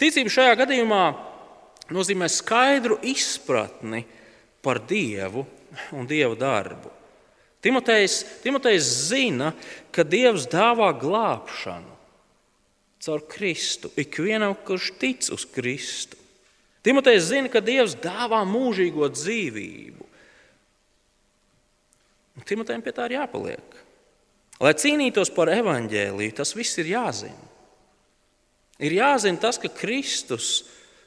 [0.00, 1.02] Ticība šajā gadījumā
[1.94, 4.02] nozīmē skaidru izpratni
[4.64, 5.44] par Dievu
[5.96, 6.92] un Dieva darbu.
[7.64, 9.52] Timotejs, Timotejs zina,
[9.92, 11.97] ka Dievs dāvā glābšanu
[13.02, 16.18] caur Kristu ikvienam, kurš tic uz Kristu.
[16.82, 20.06] Timotejs zina, ka Dievs dāvā mūžīgo dzīvību.
[22.38, 23.78] Un Timotejam pie tā ir jāpaliek.
[24.62, 27.46] Lai cīnītos par evaņģēliju, tas viss ir jāzina.
[28.78, 30.62] Ir jāzina tas, ka Kristus,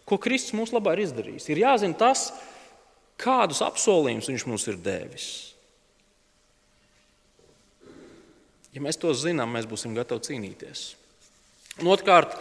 [0.07, 1.47] ko Kristus mums labā ir izdarījis.
[1.51, 2.29] Ir jāzina tas,
[3.21, 5.29] kādus apsolījumus Viņš mums ir devis.
[8.71, 10.83] Ja mēs to zinām, mēs būsim gatavi cīnīties.
[11.79, 12.35] Un otrkārt,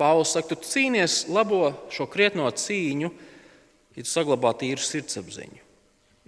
[0.00, 3.10] Pāvils saka, tu cīnies labo šo krietno cīņu,
[3.96, 5.60] ja tu saglabā tīru sirdsapziņu.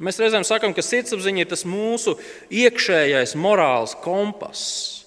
[0.03, 2.17] Mēs reizēm sakām, ka sirdsapziņa ir tas mūsu
[2.53, 5.07] iekšējais morāls kompass.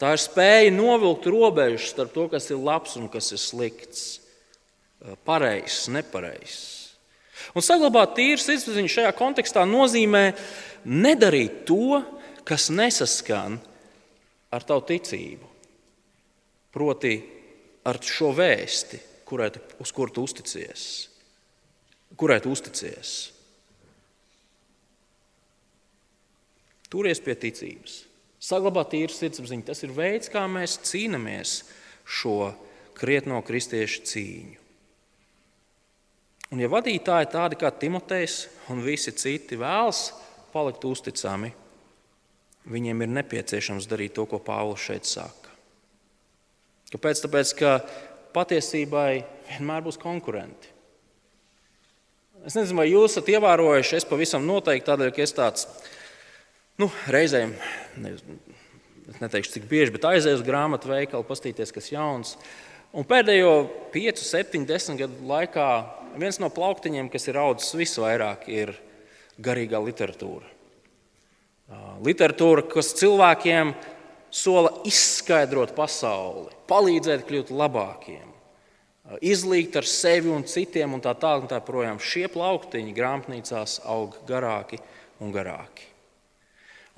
[0.00, 4.04] Tā ir spēja novilkt robežu starp to, kas ir labs un kas ir slikts,
[5.28, 6.60] pareizs, nepareizs.
[7.56, 10.26] Un saglabāt tīru sirdsapziņu šajā kontekstā nozīmē
[10.84, 12.00] nedarīt to,
[12.48, 13.58] kas nesaskan
[14.52, 15.53] ar tavu ticību.
[16.74, 17.14] Proti,
[17.86, 18.98] ar šo vēsti,
[19.28, 19.50] kurai
[19.82, 20.88] uz kuru tu uzticies.
[22.18, 23.14] Kurai tu uzticies?
[26.90, 28.04] Turies pie ticības,
[28.38, 29.64] saglabāt tīru sirdsapziņu.
[29.66, 31.56] Tas ir veids, kā mēs cīnāmies
[32.06, 32.52] šo
[32.94, 34.60] krietno kristiešu cīņu.
[36.54, 40.12] Un, ja vadītāji tādi kā Timotejs un visi citi vēlas
[40.52, 41.50] palikt uzticami,
[42.70, 45.43] viņiem ir nepieciešams darīt to, ko Pāvils šeit saka.
[46.94, 47.24] Kāpēc?
[47.24, 47.74] Tāpēc, ka
[48.34, 50.70] patiesībai vienmēr būs konkurenti.
[52.44, 55.64] Es nezinu, vai jūs esat ievērojuši, es pavisam noteikti tādēļ, ka es tāds
[56.80, 57.54] nu, reizēm,
[58.02, 58.12] ne,
[59.22, 62.34] neteikšu cik bieži, bet aizēju uz grāmatu veikalu, paskatīties, kas jauns.
[62.94, 63.54] Un pēdējo
[63.94, 65.68] 5, 7, 10 gadu laikā
[66.20, 68.74] viens no plauktiņiem, kas ir audzis visvairāk, ir
[69.42, 70.50] garīgā literatūra.
[72.04, 73.72] Literatūra, kas cilvēkiem
[74.34, 78.34] sola izskaidrot pasauli, palīdzēt kļūt labākiem,
[79.24, 81.48] izlīgt ar sevi un citiem, un tā tālāk.
[81.50, 82.00] Tā projām.
[82.00, 84.80] Šie plauktiņi grāmatnīcās aug garāki
[85.22, 85.90] un garāki.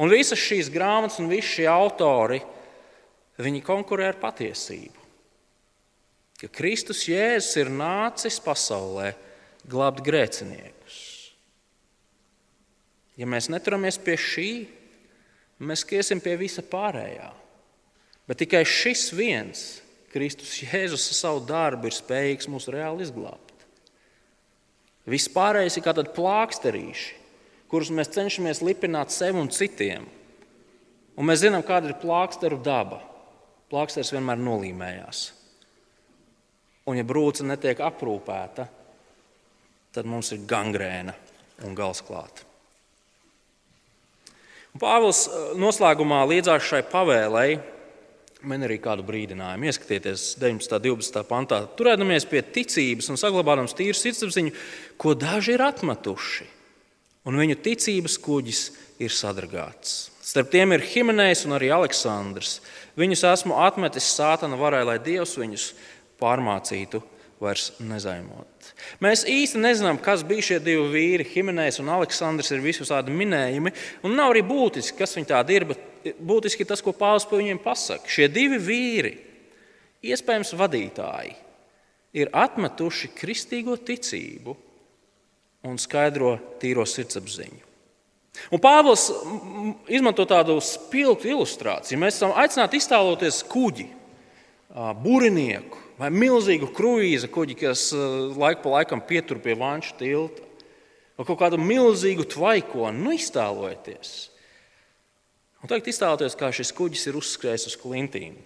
[0.00, 2.42] Un visas šīs grāmatas un visi šie autori
[3.64, 5.04] konkurē ar patiesību.
[6.36, 9.14] Ka Kristus Jēzus ir nācis pasaulē
[9.64, 10.98] glābt grēciniekus.
[13.16, 14.50] Ja mēs neturamies pie šī,
[15.60, 17.30] mēs skriesim pie visa pārējā.
[18.26, 19.64] Bet tikai šis viens,
[20.12, 23.54] Kristus Jēzus, ar savu darbu ir spējīgs mūs reāli izglābt.
[25.06, 27.10] Viss pārējais ir kā plāksterīši,
[27.70, 30.06] kurus mēs cenšamies lipināt sev un citiem.
[31.16, 33.00] Un mēs zinām, kāda ir plāksteru daba.
[33.70, 35.22] Plāksters vienmēr nolīmējās.
[36.86, 38.66] Un, ja brūce netiek aprūpēta,
[39.94, 41.14] tad mums ir gangrēna
[41.66, 42.46] un galsklāta.
[44.80, 47.50] Pāvils eh, noslēgumā līdzās šai pavēlei
[48.46, 49.66] man arī kādu brīdinājumu.
[49.70, 50.76] Ieskatieties 19.
[50.76, 51.22] un 12.
[51.28, 51.60] pantā.
[51.78, 54.52] Turēdamies pie ticības un saglabādams tīru sirdsapziņu,
[55.00, 56.46] ko daži ir atmetuši,
[57.26, 58.62] un viņu ticības kuģis
[59.02, 60.12] ir sadragāts.
[60.26, 62.60] Starp tiem ir Himenejs un arī Aleksandrs.
[62.98, 65.68] Viņus esmu atmetis sātana varai, lai Dievs viņus
[66.20, 67.02] pārmācītu
[67.42, 68.70] vairs nezaimot.
[69.04, 71.26] Mēs īsti nezinām, kas bija šie divi vīri.
[71.28, 73.72] Himenējs un Aleksandrs ir visādi minējumi.
[74.06, 77.60] Un nav arī būtiski, kas viņi tādi ir, bet būtiski tas, ko Pāvils par viņiem
[77.64, 78.08] pasaka.
[78.08, 79.12] Šie divi vīri,
[80.06, 81.36] iespējams, vadītāji,
[82.16, 84.56] ir atmetuši kristīgo ticību
[85.66, 87.64] un skaidro tīro sirdsapziņu.
[88.52, 89.08] Un Pāvils
[89.92, 92.00] izmanto tādu spilgtu ilustrāciju.
[92.00, 93.88] Mēs esam aicināti iztēloties kuģi,
[95.02, 100.44] būrinieku vai milzīgu kruīza kuģi, kas eh, laiku pa laikam pietur pie vanšu tilta,
[101.16, 104.16] vai kaut kādu milzīgu tvaikoni, nu iztēlojieties.
[105.62, 108.36] Un tagad iztēloties, kā šis kuģis ir uzskrējis uz klintīm.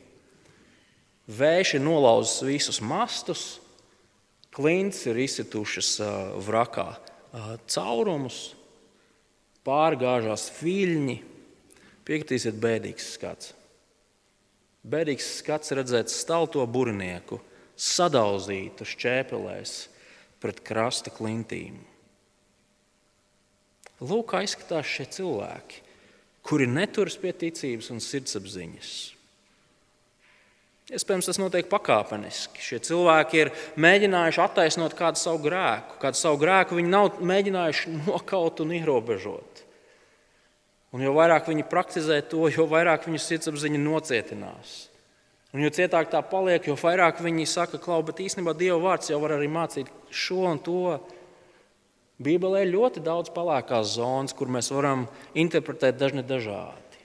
[1.30, 3.44] Vējš ir nolauzis visus mastus,
[4.54, 8.42] klints ir izsitušas eh, vrakā eh, caurumus,
[9.66, 11.18] pārgāžās viļņi.
[12.06, 13.52] Piekritīsiet, bēdīgs skats.
[14.80, 17.40] Bēdīgs skats redzēt stalto burnieku
[17.76, 19.74] sadauzītu šķēpelēs
[20.40, 21.76] pret krasta klintīm.
[24.00, 25.82] Lūk, kā izskatās šie cilvēki,
[26.48, 28.92] kuri neturas pie ticības un sirdsapziņas.
[30.90, 32.62] Iespējams, tas notiek pakāpeniski.
[32.64, 36.00] Šie cilvēki ir mēģinājuši attaisnot kādu savu grēku.
[36.02, 39.62] Kādu savu grēku viņi nav mēģinājuši nokaut un ierobežot.
[40.90, 44.90] Un jo vairāk viņi praktizē to, jo vairāk viņu sirdsapziņa nocietinās.
[45.54, 49.18] Un jo cietāk tā paliek, jo vairāk viņi saka, klau, bet īstenībā Dieva vārds jau
[49.22, 50.98] var arī mācīt šo un to.
[52.22, 57.02] Bībelē ir ļoti daudz palākās zonas, kur mēs varam interpretēt dažne dažādi.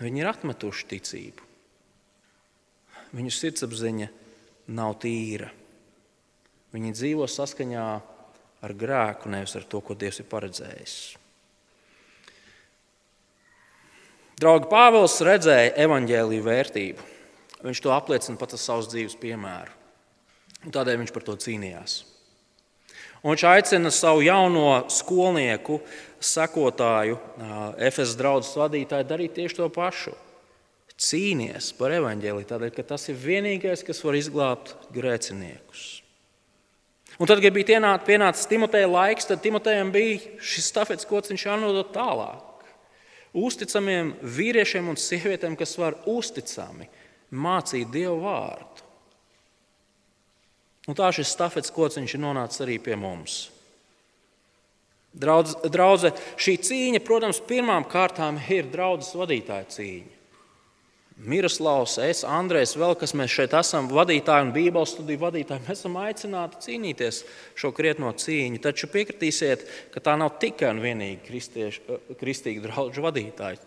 [0.00, 1.48] Viņi ir atmetuši ticību.
[3.16, 4.08] Viņu sirdsapziņa
[4.76, 5.50] nav tīra.
[6.70, 7.86] Viņi dzīvo saskaņā
[8.64, 11.19] ar grēku, nevis ar to, ko Dievs ir paredzējis.
[14.40, 17.02] Draugi Pāvils redzēja evaņģēlīju vērtību.
[17.60, 19.74] Viņš to apliecina pat ar savas dzīves piemēru.
[20.64, 21.98] Un tādēļ viņš par to cīnījās.
[23.20, 25.82] Un viņš aicina savu jauno skolnieku,
[26.24, 27.18] sekotāju,
[27.90, 30.16] FS draugu vadītāju darīt tieši to pašu.
[31.00, 35.88] Cīnīties par evaņģēliju, tādēļ, ka tas ir vienīgais, kas var izglābt grēciniekus.
[37.20, 42.49] Un tad, kad bija pienācis Timoteja laiks, tad Timotejam bija šis stafets kociņš jānodod tālāk.
[43.36, 46.88] Uzticamiem vīriešiem un sievietēm, kas var uzticami
[47.30, 48.86] mācīt Dievu vārdu.
[50.90, 53.44] Un tā šis stafets kociņš ir nonācis arī pie mums.
[55.10, 60.19] Draudz, draudze, šī cīņa, protams, pirmām kārtām ir draudzes vadītāja cīņa.
[61.20, 65.98] Miroslavs, es, Andrēs, vēl kas mēs šeit esam, vadītāji un Bībeles studiju vadītāji, mēs esam
[66.00, 67.18] aicināti cīnīties
[67.60, 68.60] šo krietno cīņu.
[68.64, 71.42] Taču piekritīsiet, ka tā nav tikai un vienīgi
[72.20, 73.60] kristīga draugu vadītāja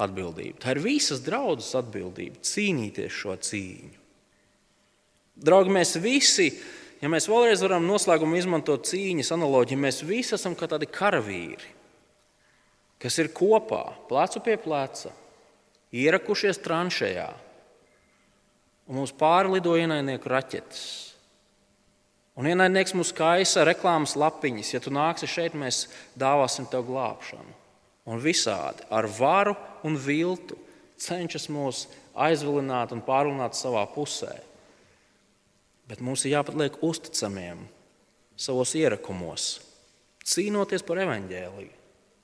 [0.00, 0.60] atbildība.
[0.62, 3.96] Tā ir visas draudzes atbildība cīnīties šo cīņu.
[5.40, 6.50] Draugi, mēs visi,
[7.00, 11.74] ja mēs vēlreiz varam noslēgumu izmantot cīņas analoģiju, mēs visi esam kā tādi karavīri,
[13.02, 15.14] kas ir kopā, plecu pie pleca,
[15.94, 17.28] ierakušies tranšējā,
[18.90, 20.82] un mums pārlido ienaidnieku raķetes.
[22.38, 24.70] Un ienaidnieks mums kaisa reklāmas lapiņas.
[24.72, 25.84] Ja tu nāksi šeit, mēs
[26.18, 27.56] dāvāsim tev glābšanu.
[28.10, 29.52] Un visādi ar varu
[29.84, 30.56] un viltu
[31.00, 31.84] cenšas mūs
[32.16, 34.32] aizvilināt un pārunāt savā pusē.
[35.90, 37.66] Bet mums ir jāpatliek uzticamiem
[38.40, 39.58] savos ierakumos,
[40.24, 41.76] cīnoties par evaņģēliju.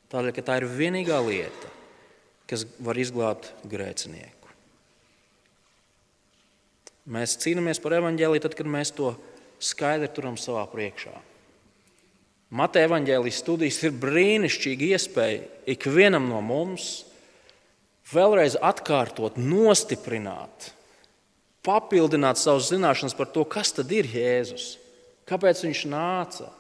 [0.07, 1.71] Tādēļ, ka tā ir vienīgā lieta,
[2.51, 4.35] kas var izglābt grēcinieku.
[7.07, 9.13] Mēs cīnāmies par evaņģēliju tad, kad mēs to
[9.63, 11.15] skaidri turam savā priekšā.
[12.57, 17.05] Mateja evaņģēlijas studijas ir brīnišķīga iespēja ikvienam no mums
[18.13, 20.71] vēlreiz atkārtot, nostiprināt,
[21.67, 24.77] papildināt savas zināšanas par to, kas tad ir Jēzus,
[25.27, 26.53] kāpēc viņš nāca,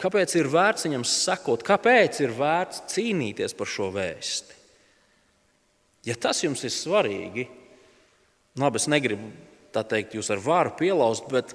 [0.00, 4.57] kāpēc ir vērts viņam sekot, kāpēc ir vērts cīnīties par šo vēsti.
[6.06, 7.48] Ja tas jums ir svarīgi,
[8.58, 9.32] labi, es negribu
[9.74, 11.54] tā teikt, jūs ar varu pielauzt, bet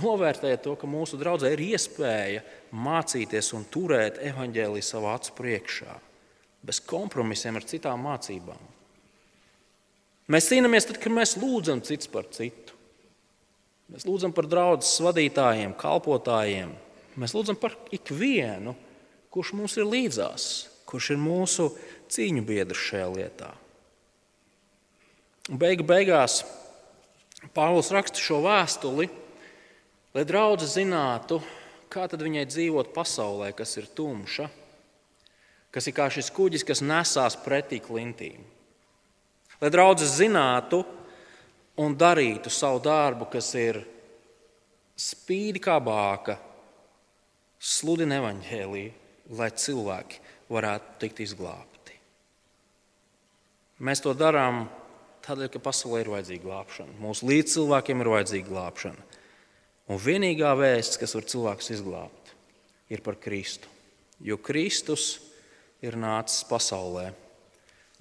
[0.00, 2.42] novērtējiet to, ka mūsu draudzē ir iespēja
[2.74, 5.98] mācīties un turēt evaņģēliju savā acu priekšā,
[6.66, 8.72] bez kompromisiem ar citām mācībām.
[10.32, 12.74] Mēs cīnāmies tad, kad mēs lūdzam cits par citu.
[13.94, 16.72] Mēs lūdzam par draudzes vadītājiem, kalpotājiem.
[17.14, 18.74] Mēs lūdzam par ikvienu,
[19.30, 20.48] kurš mums ir līdzās,
[20.90, 21.68] kurš ir mūsu
[22.10, 23.52] cīņu biedrs šajā lietā.
[25.46, 26.40] Beigu beigās
[27.54, 29.06] Pāvils raksta šo vēstuli,
[30.16, 31.36] lai draudzene zinātu,
[31.92, 34.48] kā viņai dzīvot pasaulē, kas ir tumša,
[35.70, 38.42] kas ir kā šis kuģis, kas nesās pretī klintīm.
[39.60, 40.80] Lai draudzene zinātu
[41.78, 43.78] un darītu savu darbu, kas ir
[44.98, 46.40] spīdi kā bāka,
[47.60, 48.92] sludina evaņģēlīju,
[49.38, 50.18] lai cilvēki
[50.50, 51.94] varētu tikt izglābti.
[53.86, 54.64] Mēs to darām
[55.26, 56.92] Tādēļ, ka pasaulē ir vajadzīga glābšana.
[57.02, 59.06] Mūsu līdzcilvēkiem ir vajadzīga glābšana.
[59.90, 62.30] Un vienīgā vēsts, kas var cilvēkus izglābt,
[62.94, 63.66] ir par Kristu.
[64.22, 65.16] Jo Kristus
[65.82, 67.08] ir nācis pasaulē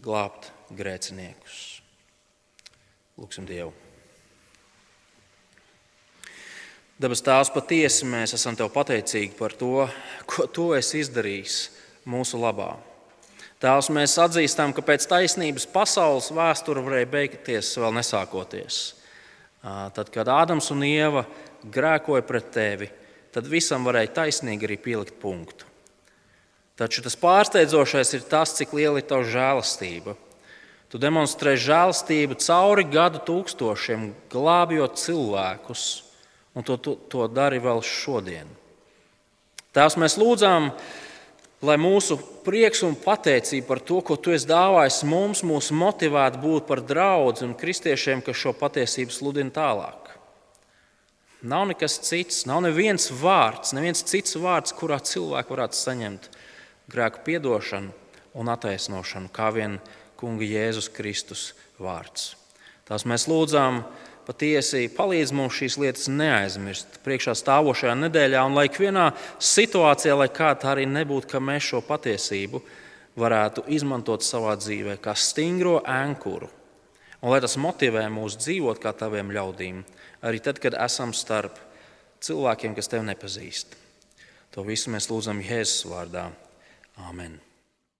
[0.05, 1.82] glābt grēciniekus.
[3.17, 3.73] Lūksim Dievu!
[7.01, 9.88] Dabas Tēvs, patiesi mēs esam Tev pateicīgi par to,
[10.30, 11.57] ko Tu esi izdarījis
[12.07, 12.76] mūsu labā.
[13.63, 18.79] Tēvs, mēs atzīstam, ka pēc taisnības pasaules vēsture varēja beigties vēl nesākoties.
[19.63, 21.23] Tad, kad Ādams un Ieva
[21.71, 22.89] grēkoja pret tevi,
[23.33, 25.65] tad visam varēja taisnīgi arī pielikt punktu.
[26.75, 30.17] Taču tas pārsteidzošais ir tas, cik liela ir tava žēlastība.
[30.91, 35.85] Tu demonstrē žēlastību cauri gadu tūkstošiem, glābjot cilvēkus,
[36.55, 38.51] un to, to, to dari vēl šodien.
[39.75, 40.69] Tās mēs lūdzām,
[41.63, 46.67] lai mūsu prieks un pateicība par to, ko Tu esi dāvājis mums, mūs motivētu būt
[46.67, 50.11] par draugu un kristiešiem, kas šo patiesību sludina tālāk.
[51.45, 56.29] Nav nekas cits, nav neviens vārds, neviens cits vārds, kurā cilvēks varētu saņemt
[56.89, 57.93] grēku piedošanu
[58.35, 59.77] un attaisnošanu, kā vien
[60.17, 62.33] Kunga Jēzus Kristus vārds.
[62.87, 63.83] Tās mēs lūdzām,
[64.26, 70.51] patiesi palīdz mums šīs lietas neaizmirst priekšā stāvošajā nedēļā, un lai ikvienā situācijā, lai kā
[70.59, 72.61] tā arī nebūtu, ka mēs šo patiesību
[73.19, 76.49] varētu izmantot savā dzīvē kā stingro ankuru,
[77.21, 79.82] un lai tas motivē mūs dzīvot kā taviem ļaudīm,
[80.26, 81.61] arī tad, kad esam starp
[82.26, 83.78] cilvēkiem, kas tevi nepazīst.
[84.55, 86.30] To visu mēs lūdzam Jēzus vārdā.
[87.09, 87.44] Amen.